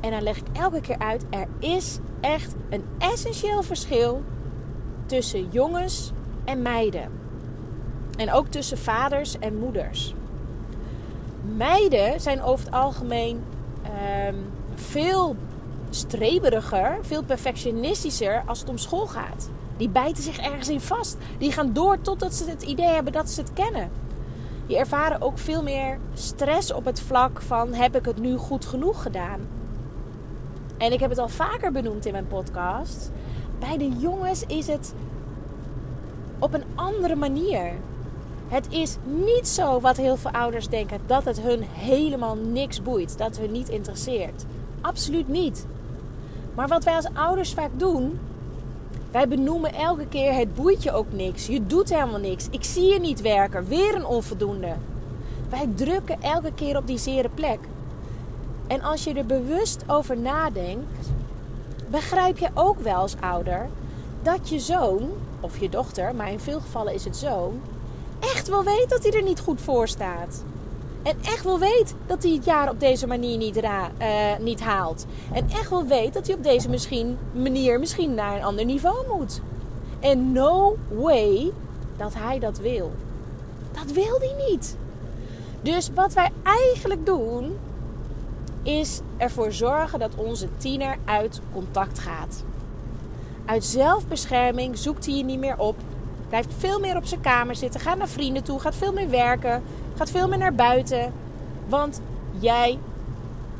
En 0.00 0.10
dan 0.10 0.22
leg 0.22 0.36
ik 0.36 0.46
elke 0.52 0.80
keer 0.80 0.98
uit: 0.98 1.24
er 1.30 1.46
is 1.58 1.98
echt 2.20 2.54
een 2.68 2.84
essentieel 2.98 3.62
verschil 3.62 4.22
tussen 5.06 5.48
jongens 5.50 6.12
en 6.44 6.62
meiden. 6.62 7.08
En 8.16 8.32
ook 8.32 8.46
tussen 8.46 8.78
vaders 8.78 9.38
en 9.38 9.58
moeders. 9.58 10.14
Meiden 11.56 12.20
zijn 12.20 12.42
over 12.42 12.64
het 12.64 12.74
algemeen 12.74 13.42
ehm, 13.82 14.34
veel 14.74 15.36
streberiger, 15.90 16.98
veel 17.02 17.22
perfectionistischer 17.22 18.42
als 18.46 18.60
het 18.60 18.68
om 18.68 18.78
school 18.78 19.06
gaat. 19.06 19.50
Die 19.76 19.88
bijten 19.88 20.22
zich 20.22 20.38
ergens 20.38 20.68
in 20.68 20.80
vast. 20.80 21.16
Die 21.38 21.52
gaan 21.52 21.72
door 21.72 22.00
totdat 22.00 22.34
ze 22.34 22.50
het 22.50 22.62
idee 22.62 22.86
hebben 22.86 23.12
dat 23.12 23.30
ze 23.30 23.40
het 23.40 23.52
kennen. 23.52 23.90
Die 24.66 24.78
ervaren 24.78 25.20
ook 25.20 25.38
veel 25.38 25.62
meer 25.62 25.98
stress 26.14 26.72
op 26.72 26.84
het 26.84 27.00
vlak 27.00 27.40
van 27.42 27.72
heb 27.72 27.96
ik 27.96 28.04
het 28.04 28.18
nu 28.18 28.36
goed 28.36 28.66
genoeg 28.66 29.02
gedaan? 29.02 29.59
En 30.80 30.92
ik 30.92 31.00
heb 31.00 31.10
het 31.10 31.18
al 31.18 31.28
vaker 31.28 31.72
benoemd 31.72 32.06
in 32.06 32.12
mijn 32.12 32.26
podcast. 32.26 33.10
Bij 33.58 33.76
de 33.76 33.88
jongens 33.98 34.44
is 34.46 34.66
het 34.66 34.94
op 36.38 36.54
een 36.54 36.64
andere 36.74 37.14
manier. 37.14 37.72
Het 38.48 38.66
is 38.70 38.96
niet 39.04 39.48
zo 39.48 39.80
wat 39.80 39.96
heel 39.96 40.16
veel 40.16 40.30
ouders 40.30 40.68
denken 40.68 41.00
dat 41.06 41.24
het 41.24 41.40
hun 41.40 41.62
helemaal 41.62 42.36
niks 42.36 42.82
boeit, 42.82 43.18
dat 43.18 43.26
het 43.26 43.38
hun 43.38 43.52
niet 43.52 43.68
interesseert. 43.68 44.44
Absoluut 44.80 45.28
niet. 45.28 45.66
Maar 46.54 46.68
wat 46.68 46.84
wij 46.84 46.94
als 46.94 47.08
ouders 47.14 47.54
vaak 47.54 47.70
doen, 47.76 48.18
wij 49.10 49.28
benoemen 49.28 49.74
elke 49.74 50.06
keer 50.06 50.34
het 50.34 50.54
boeit 50.54 50.82
je 50.82 50.92
ook 50.92 51.12
niks. 51.12 51.46
Je 51.46 51.66
doet 51.66 51.94
helemaal 51.94 52.20
niks. 52.20 52.46
Ik 52.50 52.64
zie 52.64 52.92
je 52.92 53.00
niet 53.00 53.20
werken. 53.20 53.66
Weer 53.66 53.94
een 53.94 54.06
onvoldoende. 54.06 54.74
Wij 55.48 55.68
drukken 55.74 56.22
elke 56.22 56.52
keer 56.54 56.76
op 56.76 56.86
die 56.86 56.98
zere 56.98 57.28
plek. 57.28 57.58
En 58.70 58.82
als 58.82 59.04
je 59.04 59.14
er 59.14 59.26
bewust 59.26 59.84
over 59.86 60.16
nadenkt, 60.16 61.08
begrijp 61.88 62.38
je 62.38 62.48
ook 62.54 62.78
wel 62.78 62.94
als 62.94 63.16
ouder 63.20 63.68
dat 64.22 64.48
je 64.48 64.58
zoon 64.58 65.10
of 65.40 65.58
je 65.58 65.68
dochter, 65.68 66.14
maar 66.14 66.32
in 66.32 66.40
veel 66.40 66.60
gevallen 66.60 66.94
is 66.94 67.04
het 67.04 67.16
zoon, 67.16 67.60
echt 68.20 68.48
wel 68.48 68.64
weet 68.64 68.86
dat 68.88 69.02
hij 69.02 69.12
er 69.12 69.22
niet 69.22 69.40
goed 69.40 69.60
voor 69.60 69.88
staat. 69.88 70.44
En 71.02 71.16
echt 71.22 71.44
wel 71.44 71.58
weet 71.58 71.94
dat 72.06 72.22
hij 72.22 72.32
het 72.32 72.44
jaar 72.44 72.70
op 72.70 72.80
deze 72.80 73.06
manier 73.06 73.36
niet, 73.36 73.56
uh, 73.56 73.88
niet 74.40 74.60
haalt. 74.60 75.06
En 75.32 75.48
echt 75.50 75.70
wel 75.70 75.86
weet 75.86 76.14
dat 76.14 76.26
hij 76.26 76.36
op 76.36 76.42
deze 76.42 76.68
misschien, 76.68 77.18
manier 77.32 77.78
misschien 77.78 78.14
naar 78.14 78.36
een 78.36 78.44
ander 78.44 78.64
niveau 78.64 79.18
moet. 79.18 79.40
En 80.00 80.32
no 80.32 80.76
way 80.88 81.52
dat 81.96 82.14
hij 82.14 82.38
dat 82.38 82.58
wil. 82.58 82.92
Dat 83.72 83.92
wil 83.92 84.18
hij 84.18 84.34
niet. 84.48 84.76
Dus 85.62 85.90
wat 85.94 86.12
wij 86.12 86.30
eigenlijk 86.42 87.06
doen, 87.06 87.56
is 88.62 89.00
ervoor 89.16 89.52
zorgen 89.52 89.98
dat 89.98 90.14
onze 90.14 90.48
tiener 90.56 90.96
uit 91.04 91.40
contact 91.52 91.98
gaat. 91.98 92.44
Uit 93.44 93.64
zelfbescherming 93.64 94.78
zoekt 94.78 95.06
hij 95.06 95.14
je 95.14 95.24
niet 95.24 95.38
meer 95.38 95.58
op. 95.58 95.76
Blijft 96.28 96.48
veel 96.58 96.80
meer 96.80 96.96
op 96.96 97.04
zijn 97.04 97.20
kamer 97.20 97.54
zitten. 97.54 97.80
Gaat 97.80 97.98
naar 97.98 98.08
vrienden 98.08 98.44
toe. 98.44 98.60
Gaat 98.60 98.76
veel 98.76 98.92
meer 98.92 99.10
werken. 99.10 99.62
Gaat 99.96 100.10
veel 100.10 100.28
meer 100.28 100.38
naar 100.38 100.54
buiten. 100.54 101.12
Want 101.68 102.00
jij, 102.38 102.78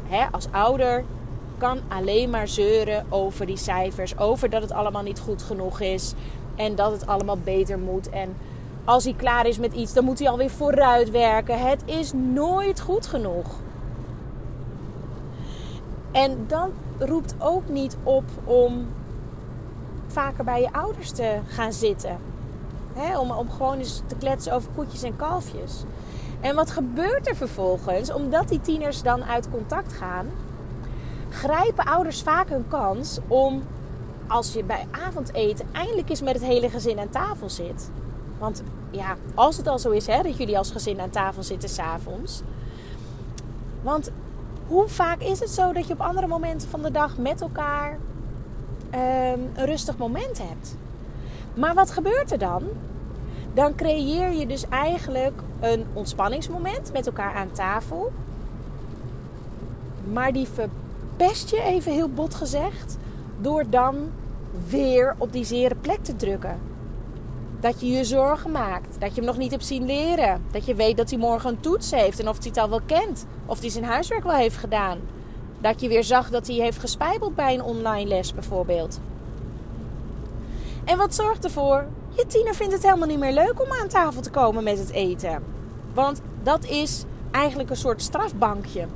hè, 0.08 0.26
als 0.30 0.46
ouder, 0.50 1.04
kan 1.58 1.80
alleen 1.88 2.30
maar 2.30 2.48
zeuren 2.48 3.06
over 3.08 3.46
die 3.46 3.56
cijfers. 3.56 4.18
Over 4.18 4.50
dat 4.50 4.62
het 4.62 4.72
allemaal 4.72 5.02
niet 5.02 5.18
goed 5.18 5.42
genoeg 5.42 5.80
is. 5.80 6.14
En 6.56 6.74
dat 6.74 6.92
het 6.92 7.06
allemaal 7.06 7.38
beter 7.44 7.78
moet. 7.78 8.10
En 8.10 8.36
als 8.84 9.04
hij 9.04 9.14
klaar 9.16 9.46
is 9.46 9.58
met 9.58 9.72
iets, 9.72 9.92
dan 9.92 10.04
moet 10.04 10.18
hij 10.18 10.28
alweer 10.28 10.50
vooruit 10.50 11.10
werken. 11.10 11.68
Het 11.68 11.82
is 11.84 12.12
nooit 12.12 12.80
goed 12.80 13.06
genoeg. 13.06 13.46
En 16.12 16.44
dan 16.46 16.72
roept 16.98 17.34
ook 17.38 17.68
niet 17.68 17.96
op 18.02 18.24
om 18.44 18.88
vaker 20.06 20.44
bij 20.44 20.60
je 20.60 20.72
ouders 20.72 21.10
te 21.10 21.38
gaan 21.46 21.72
zitten. 21.72 22.18
om, 23.18 23.30
om 23.30 23.50
gewoon 23.50 23.78
eens 23.78 24.02
te 24.06 24.14
kletsen 24.14 24.52
over 24.52 24.70
koetjes 24.74 25.02
en 25.02 25.16
kalfjes. 25.16 25.82
En 26.40 26.54
wat 26.54 26.70
gebeurt 26.70 27.28
er 27.28 27.36
vervolgens? 27.36 28.12
Omdat 28.12 28.48
die 28.48 28.60
tieners 28.60 29.02
dan 29.02 29.24
uit 29.24 29.50
contact 29.50 29.92
gaan, 29.92 30.26
grijpen 31.28 31.84
ouders 31.84 32.22
vaak 32.22 32.48
hun 32.48 32.68
kans 32.68 33.18
om 33.28 33.62
als 34.26 34.52
je 34.52 34.64
bij 34.64 34.86
avondeten 34.90 35.66
eindelijk 35.72 36.10
eens 36.10 36.22
met 36.22 36.34
het 36.34 36.44
hele 36.44 36.70
gezin 36.70 36.98
aan 36.98 37.08
tafel 37.08 37.50
zit. 37.50 37.90
Want 38.38 38.62
ja, 38.90 39.16
als 39.34 39.56
het 39.56 39.66
al 39.66 39.78
zo 39.78 39.90
is 39.90 40.06
hè, 40.06 40.22
dat 40.22 40.36
jullie 40.36 40.58
als 40.58 40.70
gezin 40.70 41.00
aan 41.00 41.10
tafel 41.10 41.42
zitten 41.42 41.68
s'avonds. 41.68 42.42
Want 43.82 44.10
hoe 44.70 44.88
vaak 44.88 45.20
is 45.20 45.40
het 45.40 45.50
zo 45.50 45.72
dat 45.72 45.86
je 45.86 45.92
op 45.92 46.00
andere 46.00 46.26
momenten 46.26 46.68
van 46.68 46.82
de 46.82 46.90
dag 46.90 47.18
met 47.18 47.40
elkaar 47.40 47.98
Ehm, 48.90 49.38
een 49.54 49.66
rustig 49.66 49.96
moment 49.96 50.38
hebt. 50.38 50.76
Maar 51.54 51.74
wat 51.74 51.90
gebeurt 51.90 52.32
er 52.32 52.38
dan? 52.38 52.62
Dan 53.54 53.74
creëer 53.74 54.32
je 54.32 54.46
dus 54.46 54.68
eigenlijk 54.68 55.42
een 55.60 55.84
ontspanningsmoment 55.92 56.92
met 56.92 57.06
elkaar 57.06 57.34
aan 57.34 57.52
tafel. 57.52 58.12
Maar 60.12 60.32
die 60.32 60.48
verpest 60.48 61.50
je 61.50 61.62
even 61.62 61.92
heel 61.92 62.08
bot 62.08 62.34
gezegd 62.34 62.96
door 63.40 63.64
dan 63.68 63.96
weer 64.68 65.14
op 65.18 65.32
die 65.32 65.44
zere 65.44 65.74
plek 65.74 66.04
te 66.04 66.16
drukken. 66.16 66.58
Dat 67.60 67.80
je 67.80 67.86
je 67.86 68.04
zorgen 68.04 68.50
maakt. 68.50 69.00
Dat 69.00 69.08
je 69.08 69.14
hem 69.14 69.24
nog 69.24 69.36
niet 69.36 69.50
hebt 69.50 69.66
zien 69.66 69.86
leren. 69.86 70.42
Dat 70.50 70.66
je 70.66 70.74
weet 70.74 70.96
dat 70.96 71.10
hij 71.10 71.18
morgen 71.18 71.50
een 71.50 71.60
toets 71.60 71.90
heeft 71.90 72.20
en 72.20 72.28
of 72.28 72.38
hij 72.38 72.46
het 72.48 72.56
al 72.56 72.68
wel 72.68 72.80
kent. 72.86 73.26
Of 73.46 73.60
hij 73.60 73.68
zijn 73.68 73.84
huiswerk 73.84 74.22
wel 74.22 74.34
heeft 74.34 74.56
gedaan. 74.56 74.98
Dat 75.60 75.80
je 75.80 75.88
weer 75.88 76.04
zag 76.04 76.30
dat 76.30 76.46
hij 76.46 76.56
heeft 76.56 76.78
gespijbeld 76.78 77.34
bij 77.34 77.54
een 77.54 77.62
online 77.62 78.08
les 78.08 78.34
bijvoorbeeld. 78.34 79.00
En 80.84 80.98
wat 80.98 81.14
zorgt 81.14 81.44
ervoor? 81.44 81.86
Je 82.16 82.26
tiener 82.26 82.54
vindt 82.54 82.72
het 82.72 82.82
helemaal 82.82 83.08
niet 83.08 83.18
meer 83.18 83.32
leuk 83.32 83.62
om 83.62 83.72
aan 83.80 83.88
tafel 83.88 84.20
te 84.22 84.30
komen 84.30 84.64
met 84.64 84.78
het 84.78 84.90
eten. 84.90 85.42
Want 85.94 86.20
dat 86.42 86.64
is 86.64 87.04
eigenlijk 87.30 87.70
een 87.70 87.76
soort 87.76 88.02
strafbankje. 88.02 88.86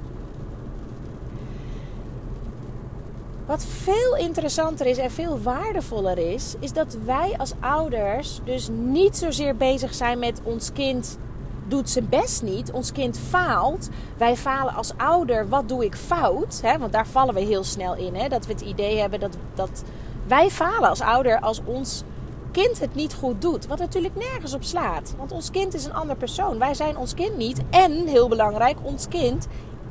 Wat 3.47 3.65
veel 3.65 4.17
interessanter 4.17 4.87
is 4.87 4.99
en 4.99 5.11
veel 5.11 5.41
waardevoller 5.41 6.19
is, 6.19 6.55
is 6.61 6.73
dat 6.73 6.97
wij 7.05 7.35
als 7.39 7.53
ouders 7.61 8.41
dus 8.45 8.69
niet 8.73 9.17
zozeer 9.17 9.57
bezig 9.57 9.95
zijn 9.95 10.19
met 10.19 10.41
ons 10.43 10.73
kind 10.73 11.19
doet 11.69 11.91
zijn 11.91 12.09
best 12.09 12.43
niet. 12.43 12.71
Ons 12.71 12.93
kind 12.93 13.19
faalt. 13.19 13.89
Wij 14.17 14.37
falen 14.37 14.75
als 14.75 14.93
ouder. 14.97 15.49
Wat 15.49 15.69
doe 15.69 15.85
ik 15.85 15.95
fout? 15.95 16.63
Want 16.79 16.93
daar 16.93 17.07
vallen 17.07 17.35
we 17.35 17.41
heel 17.41 17.65
snel 17.65 17.95
in. 17.95 18.29
Dat 18.29 18.47
we 18.47 18.53
het 18.53 18.63
idee 18.63 18.99
hebben 18.99 19.21
dat, 19.21 19.37
dat 19.55 19.83
wij 20.27 20.51
falen 20.51 20.89
als 20.89 21.01
ouder 21.01 21.41
als 21.41 21.61
ons 21.65 22.03
kind 22.51 22.81
het 22.81 22.95
niet 22.95 23.15
goed 23.15 23.43
doet. 23.43 23.67
Wat 23.67 23.79
natuurlijk 23.79 24.17
nergens 24.17 24.55
op 24.55 24.65
slaat. 24.65 25.15
Want 25.19 25.33
ons 25.33 25.51
kind 25.51 25.75
is 25.75 25.85
een 25.85 25.95
ander 25.95 26.17
persoon. 26.17 26.59
Wij 26.59 26.75
zijn 26.75 26.97
ons 26.97 27.15
kind 27.15 27.37
niet. 27.37 27.61
En 27.71 28.07
heel 28.07 28.29
belangrijk, 28.29 28.77
ons 28.83 29.09
kind 29.09 29.47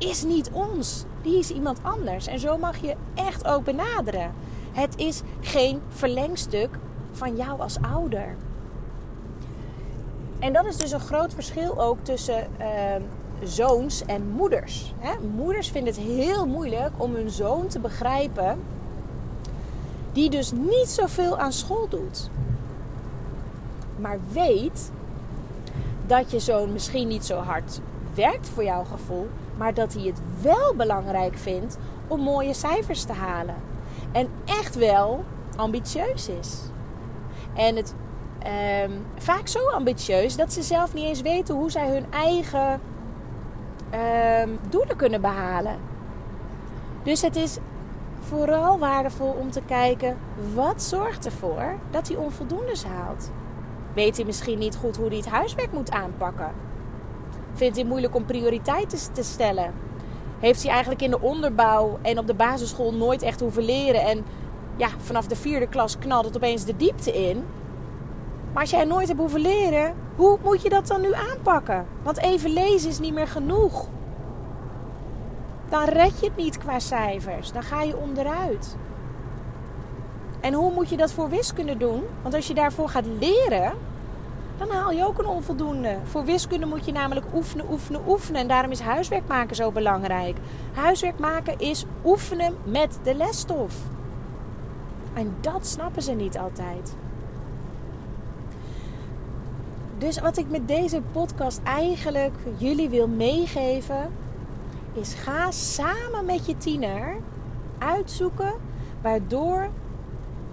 is 0.08 0.22
niet 0.22 0.50
ons. 0.52 1.04
Die 1.22 1.38
is 1.38 1.50
iemand 1.50 1.78
anders. 1.82 2.26
En 2.26 2.38
zo 2.38 2.58
mag 2.58 2.76
je 2.76 2.94
echt 3.14 3.46
ook 3.46 3.64
benaderen. 3.64 4.32
Het 4.72 4.96
is 4.96 5.22
geen 5.40 5.80
verlengstuk 5.88 6.78
van 7.12 7.36
jou 7.36 7.60
als 7.60 7.78
ouder. 7.80 8.36
En 10.38 10.52
dat 10.52 10.64
is 10.64 10.76
dus 10.76 10.90
een 10.90 11.00
groot 11.00 11.34
verschil 11.34 11.80
ook 11.80 11.98
tussen 12.02 12.46
uh, 12.60 12.66
zoons 13.42 14.04
en 14.04 14.28
moeders. 14.28 14.94
Hè? 14.98 15.12
Moeders 15.34 15.68
vinden 15.68 15.94
het 15.94 16.02
heel 16.02 16.46
moeilijk 16.46 16.90
om 16.96 17.14
hun 17.14 17.30
zoon 17.30 17.66
te 17.66 17.78
begrijpen, 17.78 18.58
die 20.12 20.30
dus 20.30 20.52
niet 20.52 20.88
zoveel 20.88 21.38
aan 21.38 21.52
school 21.52 21.88
doet, 21.88 22.30
maar 23.96 24.18
weet 24.32 24.90
dat 26.06 26.30
je 26.30 26.38
zoon 26.38 26.72
misschien 26.72 27.08
niet 27.08 27.24
zo 27.24 27.36
hard 27.36 27.80
werkt 28.14 28.48
voor 28.48 28.64
jouw 28.64 28.84
gevoel, 28.84 29.28
maar 29.56 29.74
dat 29.74 29.94
hij 29.94 30.02
het 30.02 30.20
wel 30.42 30.74
belangrijk 30.76 31.38
vindt 31.38 31.78
om 32.08 32.20
mooie 32.20 32.54
cijfers 32.54 33.04
te 33.04 33.12
halen. 33.12 33.54
En 34.12 34.28
echt 34.44 34.74
wel 34.74 35.24
ambitieus 35.56 36.28
is. 36.28 36.60
En 37.54 37.76
het 37.76 37.94
um, 38.84 39.04
vaak 39.16 39.48
zo 39.48 39.68
ambitieus 39.68 40.36
dat 40.36 40.52
ze 40.52 40.62
zelf 40.62 40.94
niet 40.94 41.04
eens 41.04 41.20
weten 41.20 41.54
hoe 41.54 41.70
zij 41.70 41.88
hun 41.88 42.12
eigen 42.12 42.80
um, 44.42 44.58
doelen 44.68 44.96
kunnen 44.96 45.20
behalen. 45.20 45.76
Dus 47.02 47.22
het 47.22 47.36
is 47.36 47.58
vooral 48.20 48.78
waardevol 48.78 49.36
om 49.40 49.50
te 49.50 49.62
kijken 49.66 50.16
wat 50.54 50.82
zorgt 50.82 51.24
ervoor 51.24 51.78
dat 51.90 52.08
hij 52.08 52.16
onvoldoendes 52.16 52.84
haalt. 52.84 53.30
Weet 53.94 54.16
hij 54.16 54.24
misschien 54.24 54.58
niet 54.58 54.76
goed 54.76 54.96
hoe 54.96 55.08
hij 55.08 55.16
het 55.16 55.28
huiswerk 55.28 55.72
moet 55.72 55.90
aanpakken? 55.90 56.50
Vindt 57.54 57.76
hij 57.76 57.84
moeilijk 57.84 58.14
om 58.14 58.24
prioriteiten 58.24 58.98
te 59.12 59.22
stellen? 59.22 59.72
Heeft 60.38 60.62
hij 60.62 60.70
eigenlijk 60.70 61.02
in 61.02 61.10
de 61.10 61.20
onderbouw 61.20 61.98
en 62.02 62.18
op 62.18 62.26
de 62.26 62.34
basisschool 62.34 62.94
nooit 62.94 63.22
echt 63.22 63.40
hoeven 63.40 63.64
leren? 63.64 64.02
En 64.02 64.24
ja, 64.76 64.88
vanaf 64.98 65.26
de 65.26 65.36
vierde 65.36 65.66
klas 65.66 65.98
knalt 65.98 66.24
het 66.24 66.36
opeens 66.36 66.64
de 66.64 66.76
diepte 66.76 67.12
in. 67.12 67.44
Maar 68.52 68.62
als 68.62 68.70
jij 68.70 68.84
nooit 68.84 69.08
hebt 69.08 69.20
hoeven 69.20 69.40
leren, 69.40 69.94
hoe 70.16 70.38
moet 70.42 70.62
je 70.62 70.68
dat 70.68 70.86
dan 70.86 71.00
nu 71.00 71.12
aanpakken? 71.12 71.86
Want 72.02 72.18
even 72.18 72.50
lezen 72.50 72.90
is 72.90 72.98
niet 72.98 73.14
meer 73.14 73.28
genoeg. 73.28 73.88
Dan 75.68 75.84
red 75.84 76.20
je 76.20 76.26
het 76.26 76.36
niet 76.36 76.58
qua 76.58 76.78
cijfers. 76.78 77.52
Dan 77.52 77.62
ga 77.62 77.82
je 77.82 77.96
onderuit. 77.96 78.76
En 80.40 80.52
hoe 80.52 80.72
moet 80.72 80.88
je 80.88 80.96
dat 80.96 81.12
voor 81.12 81.28
wiskunde 81.28 81.76
doen? 81.76 82.02
Want 82.22 82.34
als 82.34 82.46
je 82.46 82.54
daarvoor 82.54 82.88
gaat 82.88 83.06
leren, 83.18 83.72
dan 84.56 84.70
haal 84.70 84.90
je 84.90 85.06
ook 85.06 85.18
een 85.18 85.26
onvoldoende. 85.26 85.98
Voor 86.04 86.24
wiskunde 86.24 86.66
moet 86.66 86.84
je 86.84 86.92
namelijk 86.92 87.26
oefenen, 87.34 87.70
oefenen, 87.70 88.00
oefenen. 88.08 88.40
En 88.40 88.48
daarom 88.48 88.70
is 88.70 88.80
huiswerk 88.80 89.26
maken 89.28 89.56
zo 89.56 89.72
belangrijk. 89.72 90.36
Huiswerk 90.72 91.18
maken 91.18 91.58
is 91.58 91.84
oefenen 92.04 92.54
met 92.64 92.98
de 93.02 93.14
lesstof. 93.14 93.74
En 95.14 95.34
dat 95.40 95.66
snappen 95.66 96.02
ze 96.02 96.12
niet 96.12 96.38
altijd. 96.38 96.94
Dus 99.98 100.20
wat 100.20 100.36
ik 100.36 100.50
met 100.50 100.68
deze 100.68 101.02
podcast 101.12 101.60
eigenlijk 101.62 102.34
jullie 102.56 102.88
wil 102.88 103.08
meegeven, 103.08 104.10
is 104.92 105.14
ga 105.14 105.50
samen 105.50 106.24
met 106.24 106.46
je 106.46 106.56
tiener 106.56 107.16
uitzoeken 107.78 108.52
waardoor 109.02 109.68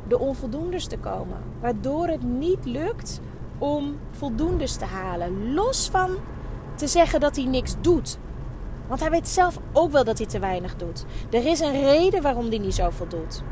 de 0.08 0.20
onvoldoendes 0.20 0.88
te 0.88 0.98
komen. 0.98 1.38
Waardoor 1.60 2.08
het 2.08 2.24
niet 2.24 2.66
lukt 2.66 3.22
om 3.62 4.00
voldoendes 4.12 4.76
te 4.76 4.86
halen. 4.86 5.54
Los 5.54 5.90
van 5.90 6.10
te 6.76 6.88
zeggen 6.88 7.20
dat 7.20 7.36
hij 7.36 7.46
niks 7.46 7.76
doet. 7.82 8.18
Want 8.88 9.00
hij 9.00 9.10
weet 9.10 9.28
zelf 9.28 9.60
ook 9.74 9.92
wel 9.92 10.04
dat 10.04 10.18
hij 10.18 10.28
te 10.28 10.40
weinig 10.40 10.76
doet. 10.76 11.06
Er 11.30 11.46
is 11.46 11.60
een 11.60 11.82
reden 11.82 12.22
waarom 12.22 12.48
hij 12.48 12.58
niet 12.58 12.76
zoveel 12.76 13.08
doet. 13.08 13.44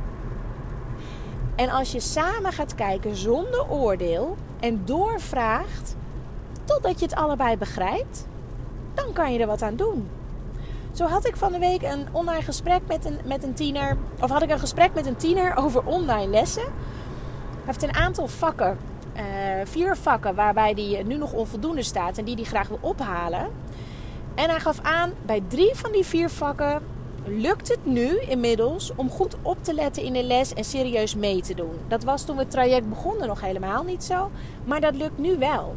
En 1.55 1.69
als 1.69 1.91
je 1.91 1.99
samen 1.99 2.51
gaat 2.51 2.75
kijken 2.75 3.15
zonder 3.15 3.69
oordeel 3.69 4.35
en 4.59 4.81
doorvraagt 4.85 5.95
totdat 6.63 6.99
je 6.99 7.05
het 7.05 7.15
allebei 7.15 7.57
begrijpt, 7.57 8.27
dan 8.93 9.13
kan 9.13 9.33
je 9.33 9.39
er 9.39 9.47
wat 9.47 9.61
aan 9.61 9.75
doen. 9.75 10.09
Zo 10.91 11.05
had 11.05 11.27
ik 11.27 11.35
van 11.35 11.51
de 11.51 11.59
week 11.59 11.81
een 11.81 12.07
online 12.11 12.43
gesprek 12.43 12.81
met 12.87 13.05
een, 13.05 13.17
met 13.25 13.43
een 13.43 13.53
tiener. 13.53 13.97
Of 14.21 14.29
had 14.29 14.41
ik 14.41 14.49
een 14.49 14.59
gesprek 14.59 14.93
met 14.93 15.05
een 15.05 15.15
tiener 15.15 15.55
over 15.55 15.85
online 15.85 16.27
lessen. 16.27 16.63
Hij 16.63 17.63
heeft 17.65 17.83
een 17.83 17.93
aantal 17.93 18.27
vakken. 18.27 18.77
Uh, 19.59 19.65
vier 19.65 19.97
vakken 19.97 20.35
waarbij 20.35 20.73
hij 20.75 21.03
nu 21.03 21.17
nog 21.17 21.33
onvoldoende 21.33 21.83
staat 21.83 22.17
en 22.17 22.25
die 22.25 22.35
hij 22.35 22.43
graag 22.43 22.67
wil 22.67 22.79
ophalen. 22.81 23.47
En 24.35 24.49
hij 24.49 24.59
gaf 24.59 24.79
aan, 24.81 25.11
bij 25.25 25.43
drie 25.47 25.75
van 25.75 25.91
die 25.91 26.05
vier 26.05 26.29
vakken 26.29 26.81
lukt 27.25 27.67
het 27.67 27.85
nu 27.85 28.19
inmiddels 28.19 28.91
om 28.95 29.09
goed 29.09 29.35
op 29.41 29.63
te 29.63 29.73
letten 29.73 30.03
in 30.03 30.13
de 30.13 30.23
les 30.23 30.53
en 30.53 30.63
serieus 30.63 31.15
mee 31.15 31.41
te 31.41 31.53
doen. 31.53 31.73
Dat 31.87 32.03
was 32.03 32.25
toen 32.25 32.37
het 32.37 32.51
traject 32.51 32.89
begonnen 32.89 33.27
nog 33.27 33.41
helemaal 33.41 33.83
niet 33.83 34.03
zo, 34.03 34.31
maar 34.63 34.81
dat 34.81 34.95
lukt 34.95 35.17
nu 35.17 35.37
wel. 35.37 35.75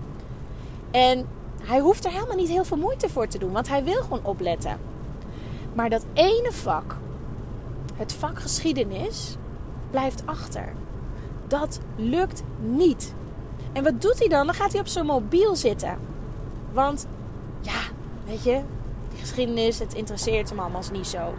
En 0.90 1.28
hij 1.62 1.78
hoeft 1.78 2.04
er 2.04 2.10
helemaal 2.10 2.36
niet 2.36 2.48
heel 2.48 2.64
veel 2.64 2.76
moeite 2.76 3.08
voor 3.08 3.26
te 3.26 3.38
doen, 3.38 3.52
want 3.52 3.68
hij 3.68 3.84
wil 3.84 4.02
gewoon 4.02 4.24
opletten. 4.24 4.78
Maar 5.74 5.90
dat 5.90 6.04
ene 6.12 6.52
vak, 6.52 6.96
het 7.94 8.12
vak 8.12 8.38
geschiedenis, 8.40 9.36
blijft 9.90 10.22
achter. 10.26 10.72
Dat 11.46 11.80
lukt 11.96 12.42
niet. 12.60 13.14
En 13.72 13.82
wat 13.82 14.00
doet 14.00 14.18
hij 14.18 14.28
dan? 14.28 14.46
Dan 14.46 14.54
gaat 14.54 14.72
hij 14.72 14.80
op 14.80 14.86
zijn 14.86 15.06
mobiel 15.06 15.56
zitten. 15.56 15.98
Want 16.72 17.06
ja, 17.60 17.80
weet 18.26 18.42
je, 18.42 18.60
die 19.10 19.18
geschiedenis, 19.18 19.78
het 19.78 19.94
interesseert 19.94 20.48
hem 20.48 20.58
allemaal 20.58 20.82
niet 20.92 21.06
zo. 21.06 21.34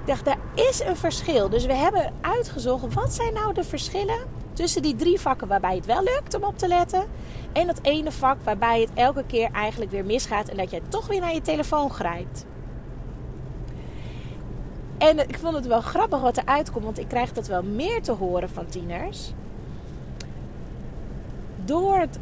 Ik 0.00 0.08
dacht, 0.08 0.24
daar 0.24 0.38
is 0.54 0.80
een 0.80 0.96
verschil. 0.96 1.48
Dus 1.48 1.66
we 1.66 1.74
hebben 1.74 2.12
uitgezocht, 2.20 2.94
wat 2.94 3.12
zijn 3.12 3.32
nou 3.32 3.54
de 3.54 3.64
verschillen 3.64 4.18
tussen 4.52 4.82
die 4.82 4.96
drie 4.96 5.20
vakken 5.20 5.48
waarbij 5.48 5.74
het 5.74 5.86
wel 5.86 6.02
lukt 6.02 6.34
om 6.34 6.44
op 6.44 6.58
te 6.58 6.68
letten. 6.68 7.04
En 7.52 7.66
dat 7.66 7.78
ene 7.82 8.12
vak 8.12 8.36
waarbij 8.44 8.80
het 8.80 8.90
elke 8.94 9.24
keer 9.26 9.50
eigenlijk 9.52 9.90
weer 9.90 10.04
misgaat 10.04 10.48
en 10.48 10.56
dat 10.56 10.70
je 10.70 10.80
toch 10.88 11.06
weer 11.06 11.20
naar 11.20 11.34
je 11.34 11.40
telefoon 11.40 11.90
grijpt. 11.90 12.44
En 14.98 15.18
ik 15.18 15.38
vond 15.38 15.54
het 15.54 15.66
wel 15.66 15.80
grappig 15.80 16.20
wat 16.20 16.36
eruit 16.36 16.70
komt, 16.70 16.84
want 16.84 16.98
ik 16.98 17.08
krijg 17.08 17.32
dat 17.32 17.46
wel 17.46 17.62
meer 17.62 18.02
te 18.02 18.12
horen 18.12 18.50
van 18.50 18.66
tieners. 18.66 19.32
Door 21.64 21.98
het 21.98 22.18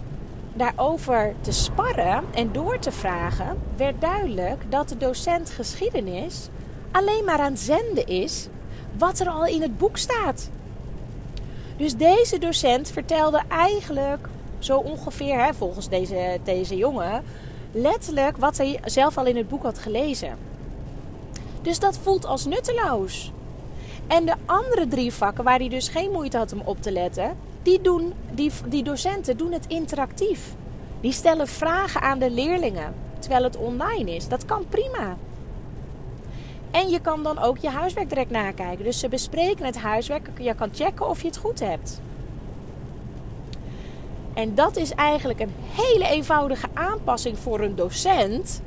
daarover 0.55 1.35
te 1.41 1.53
sparren 1.53 2.25
en 2.35 2.53
door 2.53 2.79
te 2.79 2.93
vragen, 2.93 3.59
werd 3.77 4.01
duidelijk 4.01 4.71
dat 4.71 4.89
de 4.89 4.97
docent 4.97 5.51
geschiedenis 5.51 6.49
alleen 6.91 7.25
maar 7.25 7.39
aan 7.39 7.53
het 7.53 7.61
zenden 7.61 8.07
is 8.07 8.49
wat 8.99 9.19
er 9.21 9.29
al 9.29 9.47
in 9.47 9.63
het 9.63 9.79
boek 9.79 9.97
staat. 9.97 10.51
Dus 11.77 11.97
deze 11.97 12.39
docent 12.39 12.91
vertelde 12.91 13.43
eigenlijk 13.49 14.29
zo 14.59 14.79
ongeveer, 14.79 15.45
hè, 15.45 15.55
volgens 15.55 15.89
deze, 15.89 16.39
deze 16.45 16.77
jongen, 16.77 17.23
letterlijk 17.73 18.37
wat 18.37 18.57
hij 18.57 18.81
zelf 18.85 19.19
al 19.19 19.27
in 19.27 19.37
het 19.37 19.49
boek 19.49 19.63
had 19.63 19.79
gelezen. 19.79 20.37
Dus 21.63 21.79
dat 21.79 21.99
voelt 21.99 22.27
als 22.27 22.45
nutteloos. 22.45 23.33
En 24.07 24.27
de 24.27 24.35
andere 24.47 24.89
drie 24.89 25.13
vakken 25.13 25.45
waar 25.45 25.59
hij 25.59 25.69
dus 25.69 25.89
geen 25.89 26.11
moeite 26.11 26.37
had 26.37 26.53
om 26.53 26.63
op 26.65 26.83
te 26.83 26.93
letten, 26.93 27.37
die, 27.63 27.81
doen, 27.81 28.13
die, 28.69 28.83
docenten 28.83 29.37
doen 29.37 29.53
het 29.53 29.67
interactief. 29.67 30.55
Die 31.01 31.13
stellen 31.13 31.49
vragen 31.49 32.01
aan 32.01 32.19
de 32.19 32.31
leerlingen 32.31 32.95
terwijl 33.19 33.45
het 33.45 33.57
online 33.57 34.15
is. 34.15 34.29
Dat 34.29 34.45
kan 34.45 34.65
prima. 34.69 35.17
En 36.71 36.89
je 36.89 37.01
kan 37.01 37.23
dan 37.23 37.39
ook 37.39 37.59
je 37.59 37.69
huiswerk 37.69 38.09
direct 38.09 38.31
nakijken. 38.31 38.85
Dus 38.85 38.99
ze 38.99 39.09
bespreken 39.09 39.65
het 39.65 39.79
huiswerk. 39.79 40.31
Je 40.39 40.55
kan 40.55 40.69
checken 40.73 41.09
of 41.09 41.21
je 41.21 41.27
het 41.27 41.37
goed 41.37 41.61
hebt. 41.61 42.01
En 44.35 44.55
dat 44.55 44.77
is 44.77 44.95
eigenlijk 44.95 45.41
een 45.41 45.55
hele 45.75 46.09
eenvoudige 46.09 46.67
aanpassing 46.73 47.39
voor 47.39 47.61
een 47.61 47.77
docent. 47.77 48.63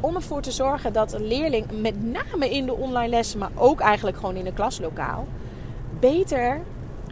Om 0.00 0.14
ervoor 0.14 0.40
te 0.40 0.50
zorgen 0.50 0.92
dat 0.92 1.12
een 1.12 1.26
leerling, 1.26 1.66
met 1.80 2.02
name 2.02 2.50
in 2.50 2.66
de 2.66 2.74
online 2.74 3.08
lessen, 3.08 3.38
maar 3.38 3.50
ook 3.54 3.80
eigenlijk 3.80 4.16
gewoon 4.16 4.36
in 4.36 4.46
een 4.46 4.54
klaslokaal, 4.54 5.26
beter 6.00 6.60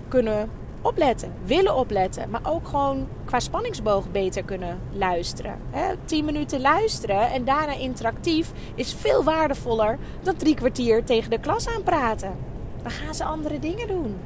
kunnen 0.08 0.50
opletten, 0.82 1.32
willen 1.44 1.76
opletten, 1.76 2.30
maar 2.30 2.40
ook 2.42 2.68
gewoon 2.68 3.08
qua 3.24 3.40
spanningsboog 3.40 4.10
beter 4.10 4.44
kunnen 4.44 4.78
luisteren. 4.92 5.58
10 6.04 6.24
minuten 6.24 6.60
luisteren 6.60 7.30
en 7.30 7.44
daarna 7.44 7.72
interactief 7.72 8.52
is 8.74 8.94
veel 8.94 9.24
waardevoller 9.24 9.98
dan 10.22 10.36
drie 10.36 10.54
kwartier 10.54 11.04
tegen 11.04 11.30
de 11.30 11.40
klas 11.40 11.68
aan 11.68 11.82
praten. 11.82 12.36
Dan 12.82 12.90
gaan 12.90 13.14
ze 13.14 13.24
andere 13.24 13.58
dingen 13.58 13.88
doen. 13.88 14.16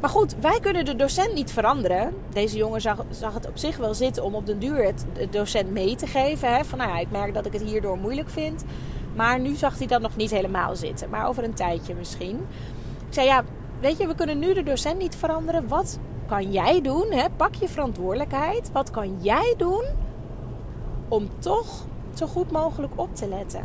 Maar 0.00 0.12
goed, 0.12 0.36
wij 0.40 0.58
kunnen 0.60 0.84
de 0.84 0.96
docent 0.96 1.34
niet 1.34 1.52
veranderen. 1.52 2.14
Deze 2.32 2.56
jongen 2.56 2.80
zag, 2.80 3.04
zag 3.10 3.34
het 3.34 3.48
op 3.48 3.58
zich 3.58 3.76
wel 3.76 3.94
zitten 3.94 4.24
om 4.24 4.34
op 4.34 4.46
den 4.46 4.58
duur 4.58 4.84
het 4.84 5.04
docent 5.30 5.70
mee 5.70 5.96
te 5.96 6.06
geven. 6.06 6.64
Van 6.64 6.78
nou 6.78 6.90
ja, 6.90 6.98
ik 6.98 7.10
merk 7.10 7.34
dat 7.34 7.46
ik 7.46 7.52
het 7.52 7.62
hierdoor 7.62 7.98
moeilijk 7.98 8.30
vind. 8.30 8.64
Maar 9.14 9.40
nu 9.40 9.54
zag 9.54 9.78
hij 9.78 9.86
dat 9.86 10.00
nog 10.00 10.16
niet 10.16 10.30
helemaal 10.30 10.76
zitten. 10.76 11.10
Maar 11.10 11.28
over 11.28 11.44
een 11.44 11.54
tijdje 11.54 11.94
misschien. 11.94 12.46
Ik 13.08 13.14
zei 13.14 13.26
ja, 13.26 13.44
weet 13.84 13.98
je, 13.98 14.06
we 14.06 14.14
kunnen 14.14 14.38
nu 14.38 14.54
de 14.54 14.62
docent 14.62 14.98
niet 14.98 15.16
veranderen. 15.16 15.68
Wat 15.68 15.98
kan 16.26 16.52
jij 16.52 16.80
doen? 16.80 17.06
Hè? 17.10 17.24
Pak 17.36 17.54
je 17.54 17.68
verantwoordelijkheid. 17.68 18.72
Wat 18.72 18.90
kan 18.90 19.16
jij 19.20 19.54
doen 19.56 19.84
om 21.08 21.28
toch 21.38 21.86
zo 22.14 22.26
goed 22.26 22.50
mogelijk 22.50 22.92
op 22.96 23.14
te 23.16 23.28
letten? 23.28 23.64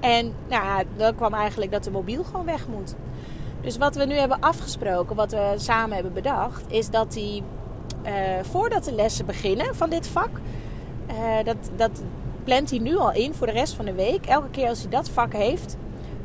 En 0.00 0.34
nou, 0.48 0.84
dan 0.96 1.14
kwam 1.14 1.34
eigenlijk 1.34 1.72
dat 1.72 1.84
de 1.84 1.90
mobiel 1.90 2.24
gewoon 2.24 2.44
weg 2.44 2.68
moet. 2.68 2.94
Dus 3.60 3.76
wat 3.76 3.96
we 3.96 4.04
nu 4.04 4.14
hebben 4.14 4.40
afgesproken, 4.40 5.16
wat 5.16 5.32
we 5.32 5.54
samen 5.56 5.94
hebben 5.94 6.12
bedacht, 6.12 6.64
is 6.68 6.90
dat 6.90 7.14
hij 7.14 7.42
uh, 8.06 8.12
voordat 8.42 8.84
de 8.84 8.94
lessen 8.94 9.26
beginnen 9.26 9.74
van 9.74 9.90
dit 9.90 10.06
vak, 10.06 10.30
uh, 11.10 11.44
dat, 11.44 11.70
dat 11.76 12.02
plant 12.44 12.70
hij 12.70 12.78
nu 12.78 12.96
al 12.96 13.12
in 13.12 13.34
voor 13.34 13.46
de 13.46 13.52
rest 13.52 13.74
van 13.74 13.84
de 13.84 13.94
week. 13.94 14.26
Elke 14.26 14.50
keer 14.50 14.68
als 14.68 14.80
hij 14.80 14.90
dat 14.90 15.08
vak 15.08 15.32
heeft, 15.32 15.76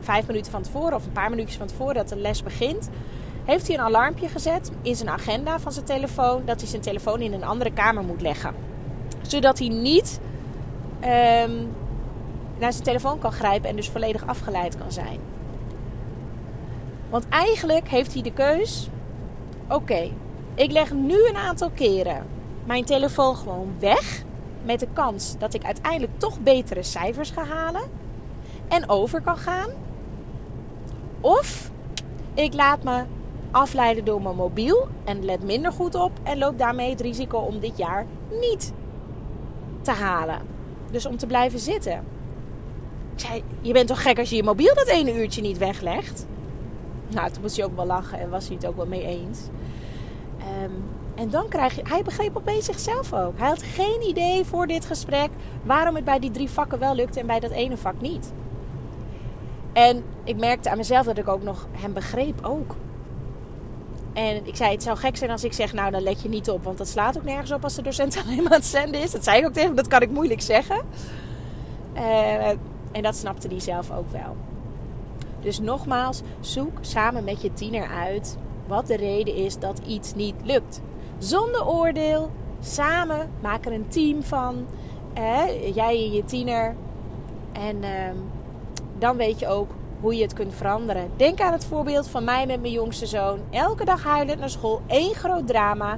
vijf 0.02 0.28
minuten 0.28 0.52
van 0.52 0.62
tevoren 0.62 0.96
of 0.96 1.06
een 1.06 1.12
paar 1.12 1.30
minuutjes 1.30 1.58
van 1.58 1.68
tevoren 1.68 1.96
dat 1.96 2.10
de 2.10 2.16
les 2.16 2.44
begint, 2.44 2.90
heeft 3.46 3.68
hij 3.68 3.78
een 3.78 3.84
alarmpje 3.84 4.28
gezet 4.28 4.72
in 4.82 4.96
zijn 4.96 5.10
agenda 5.10 5.60
van 5.60 5.72
zijn 5.72 5.86
telefoon 5.86 6.42
dat 6.46 6.60
hij 6.60 6.70
zijn 6.70 6.82
telefoon 6.82 7.22
in 7.22 7.34
een 7.34 7.44
andere 7.44 7.72
kamer 7.72 8.04
moet 8.04 8.22
leggen. 8.22 8.56
Zodat 9.22 9.60
hij 9.60 9.68
niet 9.68 10.20
um, 10.96 11.70
naar 12.60 12.72
zijn 12.72 12.84
telefoon 12.84 13.20
kan 13.20 13.32
grijpen 13.32 13.70
en 13.70 13.76
dus 13.76 13.90
volledig 13.90 14.28
afgeleid 14.28 14.78
kan 14.78 14.92
zijn. 14.92 15.20
Want 17.10 17.30
eigenlijk 17.30 17.88
heeft 17.88 18.14
hij 18.14 18.22
de 18.22 18.34
keus: 18.34 18.90
oké, 19.70 20.12
ik 20.56 20.72
leg 20.72 20.94
nu 20.94 21.28
een 21.28 21.38
aantal 21.38 21.70
keren 21.70 22.38
mijn 22.70 22.86
telefoon 22.86 23.36
gewoon 23.36 23.74
weg. 23.80 24.24
Met 24.64 24.80
de 24.80 24.88
kans 24.94 25.38
dat 25.38 25.54
ik 25.54 25.64
uiteindelijk 25.64 26.20
toch 26.20 26.40
betere 26.40 26.84
cijfers 26.84 27.30
ga 27.30 27.46
halen 27.46 27.82
en 28.68 28.90
over 28.90 29.22
kan 29.22 29.38
gaan. 29.38 29.70
Of 31.22 31.72
ik 32.34 32.54
laat 32.54 32.84
me 32.84 33.04
afleiden 33.52 34.06
door 34.06 34.22
mijn 34.22 34.36
mobiel 34.36 34.88
en 35.04 35.26
let 35.26 35.44
minder 35.44 35.72
goed 35.72 35.96
op 35.96 36.12
en 36.24 36.38
loop 36.38 36.58
daarmee 36.58 36.90
het 36.90 37.02
risico 37.02 37.38
om 37.38 37.60
dit 37.60 37.78
jaar 37.78 38.06
niet 38.40 38.74
te 39.82 39.92
halen. 39.92 40.42
Dus 40.92 41.06
om 41.06 41.18
te 41.18 41.28
blijven 41.28 41.60
zitten. 41.60 42.04
Ik 43.16 43.44
je 43.62 43.74
bent 43.74 43.88
toch 43.88 44.02
gek 44.02 44.20
als 44.20 44.30
je 44.30 44.36
je 44.36 44.44
mobiel 44.44 44.76
dat 44.76 44.88
ene 44.88 45.22
uurtje 45.22 45.42
niet 45.42 45.58
weglegt? 45.58 46.26
Nou, 47.08 47.32
toen 47.32 47.42
moest 47.42 47.56
hij 47.56 47.66
ook 47.66 47.76
wel 47.76 47.86
lachen 47.86 48.20
en 48.20 48.30
was 48.30 48.46
hij 48.48 48.56
het 48.56 48.66
ook 48.66 48.76
wel 48.76 48.86
mee 48.86 49.06
eens. 49.06 49.40
Um, 50.64 50.84
en 51.16 51.30
dan 51.30 51.48
krijg 51.48 51.76
je... 51.76 51.82
Hij 51.84 52.04
begreep 52.04 52.38
opeens 52.38 52.66
zichzelf 52.66 53.14
ook. 53.14 53.38
Hij 53.38 53.48
had 53.48 53.64
geen 53.64 54.08
idee 54.08 54.46
voor 54.46 54.68
dit 54.68 54.86
gesprek 54.86 55.30
waarom 55.64 55.96
het 55.96 56.04
bij 56.04 56.20
die 56.20 56.32
drie 56.32 56.50
vakken 56.50 56.80
wel 56.80 56.96
lukte 56.96 57.20
en 57.20 57.28
bij 57.28 57.40
dat 57.40 57.52
ene 57.52 57.78
vak 57.78 58.02
niet. 58.02 58.32
En 59.74 60.04
ik 60.24 60.38
merkte 60.38 60.70
aan 60.70 60.78
mezelf 60.78 61.06
dat 61.06 61.18
ik 61.18 61.28
ook 61.28 61.44
nog 61.44 61.68
hem 61.72 61.94
begreep 61.94 62.46
ook. 62.46 62.76
En 64.14 64.48
ik 64.48 64.56
zei, 64.56 64.72
het 64.72 64.84
zou 64.84 64.98
gek 64.98 65.18
zijn 65.18 65.32
als 65.32 65.44
ik 65.44 65.54
zeg, 65.54 65.74
nou 65.74 65.92
dan 65.92 66.02
let 66.02 66.22
je 66.22 66.30
niet 66.30 66.50
op. 66.50 66.64
Want 66.64 66.78
dat 66.78 66.88
slaat 66.88 67.18
ook 67.18 67.24
nergens 67.24 67.52
op 67.52 67.64
als 67.64 67.76
de 67.76 67.82
docent 67.82 68.18
alleen 68.26 68.44
maar 68.44 68.52
aan 68.52 68.58
het 68.58 68.66
zenden 68.66 69.02
is. 69.02 69.12
Dat 69.12 69.24
zei 69.24 69.40
ik 69.40 69.46
ook 69.46 69.54
tegen 69.54 69.68
hem, 69.68 69.76
dat 69.76 69.88
kan 69.88 70.02
ik 70.02 70.10
moeilijk 70.10 70.42
zeggen. 70.42 70.82
Uh, 71.96 72.48
en 72.92 73.02
dat 73.02 73.16
snapte 73.16 73.48
hij 73.48 73.60
zelf 73.60 73.92
ook 73.92 74.12
wel. 74.12 74.36
Dus 75.42 75.60
nogmaals, 75.60 76.22
zoek 76.40 76.78
samen 76.82 77.24
met 77.24 77.42
je 77.42 77.54
tiener 77.54 77.88
uit 77.88 78.38
wat 78.68 78.88
de 78.88 78.96
reden 78.96 79.36
is 79.36 79.60
dat 79.60 79.82
iets 79.88 80.14
niet 80.14 80.36
lukt. 80.44 80.82
Zonder 81.18 81.68
oordeel, 81.68 82.32
samen, 82.60 83.30
maak 83.42 83.66
er 83.66 83.72
een 83.72 83.88
team 83.88 84.24
van. 84.24 84.66
jij 85.74 86.04
en 86.04 86.12
je 86.12 86.24
tiener. 86.26 86.76
En 87.52 87.76
uh, 87.76 87.90
dan 89.00 89.18
weet 89.18 89.40
je 89.40 89.48
ook 89.48 89.70
hoe 90.00 90.16
je 90.16 90.22
het 90.22 90.34
kunt 90.34 90.54
veranderen. 90.54 91.12
Denk 91.16 91.42
aan 91.42 91.52
het 91.52 91.66
voorbeeld 91.66 92.08
van 92.08 92.24
mij 92.24 92.46
met 92.46 92.62
mijn 92.62 92.74
jongste 92.74 93.06
zoon. 93.06 93.40
Elke 93.50 93.86
dag 93.86 94.04
huilend 94.04 94.40
naar 94.40 94.50
school, 94.50 94.82
één 94.88 95.16
groot 95.16 95.48
drama. 95.48 95.98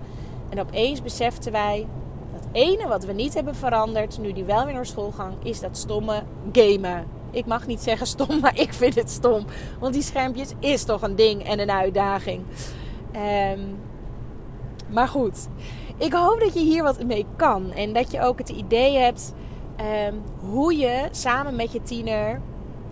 En 0.50 0.60
opeens 0.60 1.02
beseften 1.02 1.52
wij 1.52 1.88
dat 2.34 2.48
ene 2.52 2.88
wat 2.88 3.06
we 3.06 3.14
niet 3.14 3.34
hebben 3.34 3.56
veranderd, 3.56 4.20
nu 4.20 4.34
die 4.34 4.44
wel 4.44 4.66
weer 4.66 4.74
naar 4.74 4.86
school 4.86 5.12
gaan, 5.12 5.36
is 5.44 5.60
dat 5.60 5.78
stomme 5.78 6.24
gamen. 6.52 7.06
Ik 7.32 7.46
mag 7.46 7.68
niet 7.68 7.82
zeggen 7.82 8.08
stom, 8.08 8.40
maar 8.40 8.60
ik 8.60 8.74
vind 8.74 8.96
het 8.96 9.10
stom. 9.10 9.46
Want 9.80 9.94
die 9.94 10.04
schermpjes 10.04 10.54
is 10.60 10.84
toch 10.84 11.02
een 11.02 11.16
ding 11.16 11.44
en 11.44 11.60
een 11.60 11.72
uitdaging. 11.72 12.44
Um, 13.16 13.80
maar 14.90 15.08
goed, 15.08 15.48
ik 15.98 16.14
hoop 16.14 16.40
dat 16.40 16.54
je 16.54 16.60
hier 16.60 16.84
wat 16.84 17.04
mee 17.04 17.26
kan. 17.36 17.72
En 17.72 17.94
dat 17.94 18.12
je 18.12 18.22
ook 18.22 18.38
het 18.38 18.50
idee 18.50 18.98
hebt 18.98 19.34
um, 20.08 20.22
hoe 20.50 20.78
je 20.78 21.08
samen 21.12 21.56
met 21.56 21.72
je 21.72 21.82
tiener 21.84 22.42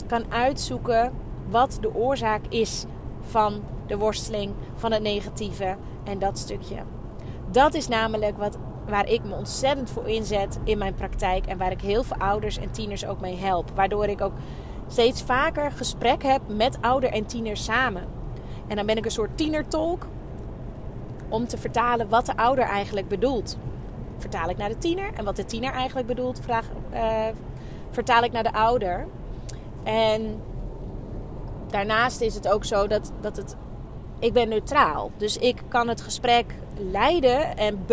kan 0.10 0.32
uitzoeken 0.32 1.12
wat 1.50 1.78
de 1.82 1.95
oorzaak 1.95 2.45
is 2.50 2.86
van 3.22 3.62
de 3.88 3.98
worsteling, 3.98 4.54
van 4.76 4.91
het 4.91 5.02
negatieve 5.02 5.76
en 6.04 6.19
dat 6.19 6.38
stukje. 6.38 6.78
Dat 7.52 7.74
is 7.74 7.88
namelijk 7.88 8.38
wat, 8.38 8.58
waar 8.88 9.10
ik 9.10 9.24
me 9.24 9.36
ontzettend 9.36 9.89
voor 9.89 10.08
inzet 10.08 10.60
in 10.63 10.78
mijn 10.78 10.93
praktijk 10.93 11.45
en 11.45 11.58
waar 11.58 11.72
ik 11.72 11.82
heel 11.82 12.04
veel 12.04 12.17
ouders 12.17 12.58
en 12.58 12.72
tieners 12.72 13.06
ook 13.06 13.19
mee 13.19 13.38
help. 13.38 13.72
Waardoor 13.76 14.06
ik 14.06 14.22
ook 14.22 14.34
steeds 14.88 15.24
vaker 15.24 15.72
gesprek 15.72 16.24
heb 16.24 16.41
met 16.48 16.78
ouder 16.82 17.10
en 17.10 17.26
tiener 17.26 17.58
samen. 17.58 18.04
En 18.67 18.76
dan 18.76 18.86
ben 18.86 18.98
ik 18.98 19.06
een 19.06 19.12
soort 19.12 19.38
tienertolk 19.38 20.08
om 21.30 21.48
te 21.48 21.58
vertalen 21.58 22.10
wat 22.10 22.26
de 22.26 22.38
ouder 22.38 22.63
eigenlijk 22.63 23.08
bedoelt. 23.08 23.58
Vertaal 24.17 24.50
ik 24.50 24.58
naar 24.58 24.69
de 24.69 24.78
tiener 24.78 25.13
en 25.13 25.26
wat 25.26 25.36
de 25.36 25.45
tiener 25.45 25.72
eigenlijk 25.72 26.08
bedoelt, 26.08 26.39
vraag, 26.39 26.65
uh, 26.93 27.26
vertaal 27.89 28.24
ik 28.24 28.32
naar 28.32 28.43
de 28.43 28.54
ouder. 28.54 29.08
En 29.84 30.42
daarnaast 31.68 32.22
is 32.22 32.36
het 32.36 32.48
ook 32.48 32.65
zo 32.65 32.88
dat, 32.88 33.12
dat 33.22 33.38
het. 33.38 33.56
Ik 34.20 34.34
ben 34.34 34.50
neutraal. 34.50 35.12
Dus 35.18 35.38
ik 35.38 35.62
kan 35.68 35.88
het 35.88 36.02
gesprek 36.02 36.46
leiden 36.92 37.58
en 37.58 37.86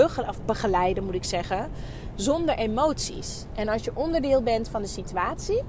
begeleiden, 0.45 1.05
moet 1.05 1.15
ik 1.15 1.25
zeggen, 1.25 1.71
zonder 2.15 2.55
emoties. 2.55 3.45
En 3.55 3.69
als 3.69 3.85
je 3.85 3.91
onderdeel 3.95 4.43
bent 4.43 4.69
van 4.69 4.83
de 4.83 4.89
situatie, 4.89 5.63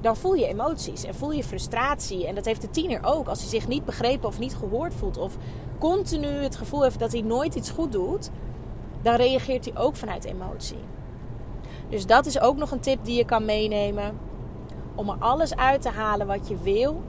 dan 0.00 0.16
voel 0.16 0.34
je 0.34 0.46
emoties 0.46 1.04
en 1.04 1.14
voel 1.14 1.32
je 1.32 1.44
frustratie. 1.44 2.26
En 2.26 2.34
dat 2.34 2.44
heeft 2.44 2.60
de 2.60 2.70
tiener 2.70 3.04
ook. 3.04 3.28
Als 3.28 3.40
hij 3.40 3.48
zich 3.48 3.68
niet 3.68 3.84
begrepen 3.84 4.28
of 4.28 4.38
niet 4.38 4.54
gehoord 4.54 4.94
voelt, 4.94 5.16
of 5.16 5.36
continu 5.78 6.28
het 6.28 6.56
gevoel 6.56 6.82
heeft 6.82 6.98
dat 6.98 7.12
hij 7.12 7.20
nooit 7.20 7.54
iets 7.54 7.70
goed 7.70 7.92
doet, 7.92 8.30
dan 9.02 9.14
reageert 9.14 9.64
hij 9.64 9.76
ook 9.76 9.96
vanuit 9.96 10.24
emotie. 10.24 10.78
Dus 11.88 12.06
dat 12.06 12.26
is 12.26 12.40
ook 12.40 12.56
nog 12.56 12.70
een 12.70 12.80
tip 12.80 13.04
die 13.04 13.16
je 13.16 13.24
kan 13.24 13.44
meenemen 13.44 14.18
om 14.94 15.08
er 15.08 15.16
alles 15.18 15.56
uit 15.56 15.82
te 15.82 15.88
halen 15.88 16.26
wat 16.26 16.48
je 16.48 16.56
wil. 16.62 17.02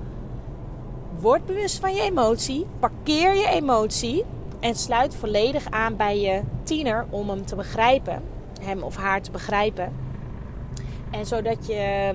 Word 1.20 1.46
bewust 1.46 1.80
van 1.80 1.96
je 1.96 2.02
emotie. 2.02 2.66
Parkeer 2.80 3.36
je 3.36 3.48
emotie. 3.48 4.26
En 4.60 4.76
sluit 4.76 5.16
volledig 5.16 5.70
aan 5.70 5.96
bij 5.96 6.20
je 6.20 6.42
tiener 6.64 7.06
om 7.10 7.30
hem 7.30 7.46
te 7.46 7.56
begrijpen. 7.56 8.24
Hem 8.62 8.84
of 8.84 8.96
haar 8.96 9.22
te 9.22 9.32
begrijpen. 9.32 9.94
En 11.12 11.26
zodat 11.26 11.68
je 11.68 12.14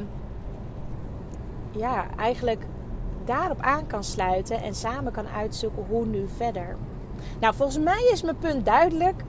ja, 1.71 2.07
eigenlijk 2.17 2.65
daarop 3.25 3.61
aan 3.61 3.87
kan 3.87 4.05
sluiten 4.05 4.63
en 4.63 4.75
samen 4.75 5.13
kan 5.13 5.29
uitzoeken 5.29 5.85
hoe 5.89 6.07
nu 6.07 6.29
verder. 6.37 6.77
Nou, 7.41 7.55
volgens 7.55 7.79
mij 7.79 8.09
is 8.13 8.23
mijn 8.23 8.39
punt 8.39 8.65
duidelijk. 8.65 9.23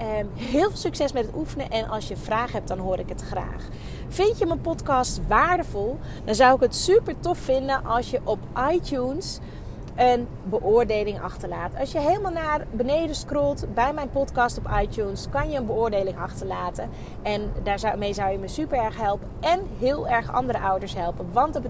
Um, 0.00 0.30
heel 0.34 0.68
veel 0.68 0.76
succes 0.76 1.12
met 1.12 1.26
het 1.26 1.34
oefenen 1.34 1.70
en 1.70 1.88
als 1.88 2.08
je 2.08 2.16
vragen 2.16 2.52
hebt, 2.52 2.68
dan 2.68 2.78
hoor 2.78 2.98
ik 2.98 3.08
het 3.08 3.22
graag. 3.22 3.68
Vind 4.08 4.38
je 4.38 4.46
mijn 4.46 4.60
podcast 4.60 5.20
waardevol? 5.28 5.98
Dan 6.24 6.34
zou 6.34 6.54
ik 6.54 6.60
het 6.60 6.74
super 6.74 7.20
tof 7.20 7.38
vinden 7.38 7.84
als 7.84 8.10
je 8.10 8.20
op 8.24 8.38
iTunes 8.72 9.40
een 9.96 10.28
beoordeling 10.44 11.20
achterlaat. 11.20 11.78
Als 11.78 11.92
je 11.92 12.00
helemaal 12.00 12.32
naar 12.32 12.66
beneden 12.70 13.14
scrolt 13.14 13.74
bij 13.74 13.92
mijn 13.92 14.10
podcast 14.10 14.58
op 14.58 14.70
iTunes, 14.80 15.28
kan 15.30 15.50
je 15.50 15.58
een 15.58 15.66
beoordeling 15.66 16.18
achterlaten. 16.18 16.90
En 17.22 17.52
daarmee 17.62 18.12
zou 18.12 18.30
je 18.30 18.38
me 18.38 18.48
super 18.48 18.78
erg 18.78 18.96
helpen 18.96 19.28
en 19.40 19.60
heel 19.78 20.08
erg 20.08 20.32
andere 20.32 20.58
ouders 20.58 20.94
helpen. 20.94 21.32
Want 21.32 21.60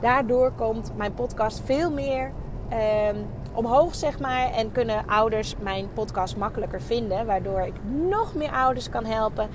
daardoor 0.00 0.52
komt 0.52 0.92
mijn 0.96 1.14
podcast 1.14 1.62
veel 1.64 1.90
meer 1.90 2.32
um, 2.72 3.26
omhoog, 3.52 3.94
zeg 3.94 4.18
maar. 4.18 4.50
En 4.52 4.72
kunnen 4.72 5.06
ouders 5.06 5.54
mijn 5.60 5.88
podcast 5.92 6.36
makkelijker 6.36 6.82
vinden. 6.82 7.26
Waardoor 7.26 7.60
ik 7.60 7.74
nog 8.08 8.34
meer 8.34 8.50
ouders 8.50 8.88
kan 8.88 9.04
helpen 9.04 9.48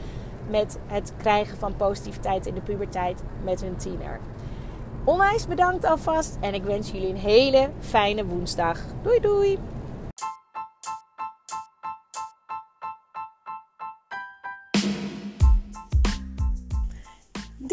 met 0.50 0.80
het 0.88 1.14
krijgen 1.18 1.58
van 1.58 1.76
positiviteit 1.76 2.46
in 2.46 2.54
de 2.54 2.62
puberteit 2.62 3.24
met 3.44 3.62
hun 3.62 3.76
tiener. 3.76 4.20
Onwijs 5.04 5.48
bedankt 5.48 5.86
alvast 5.86 6.38
en 6.40 6.54
ik 6.54 6.64
wens 6.64 6.92
jullie 6.92 7.10
een 7.10 7.16
hele 7.16 7.70
fijne 7.80 8.26
woensdag. 8.26 8.80
Doei 9.02 9.20
doei! 9.20 9.60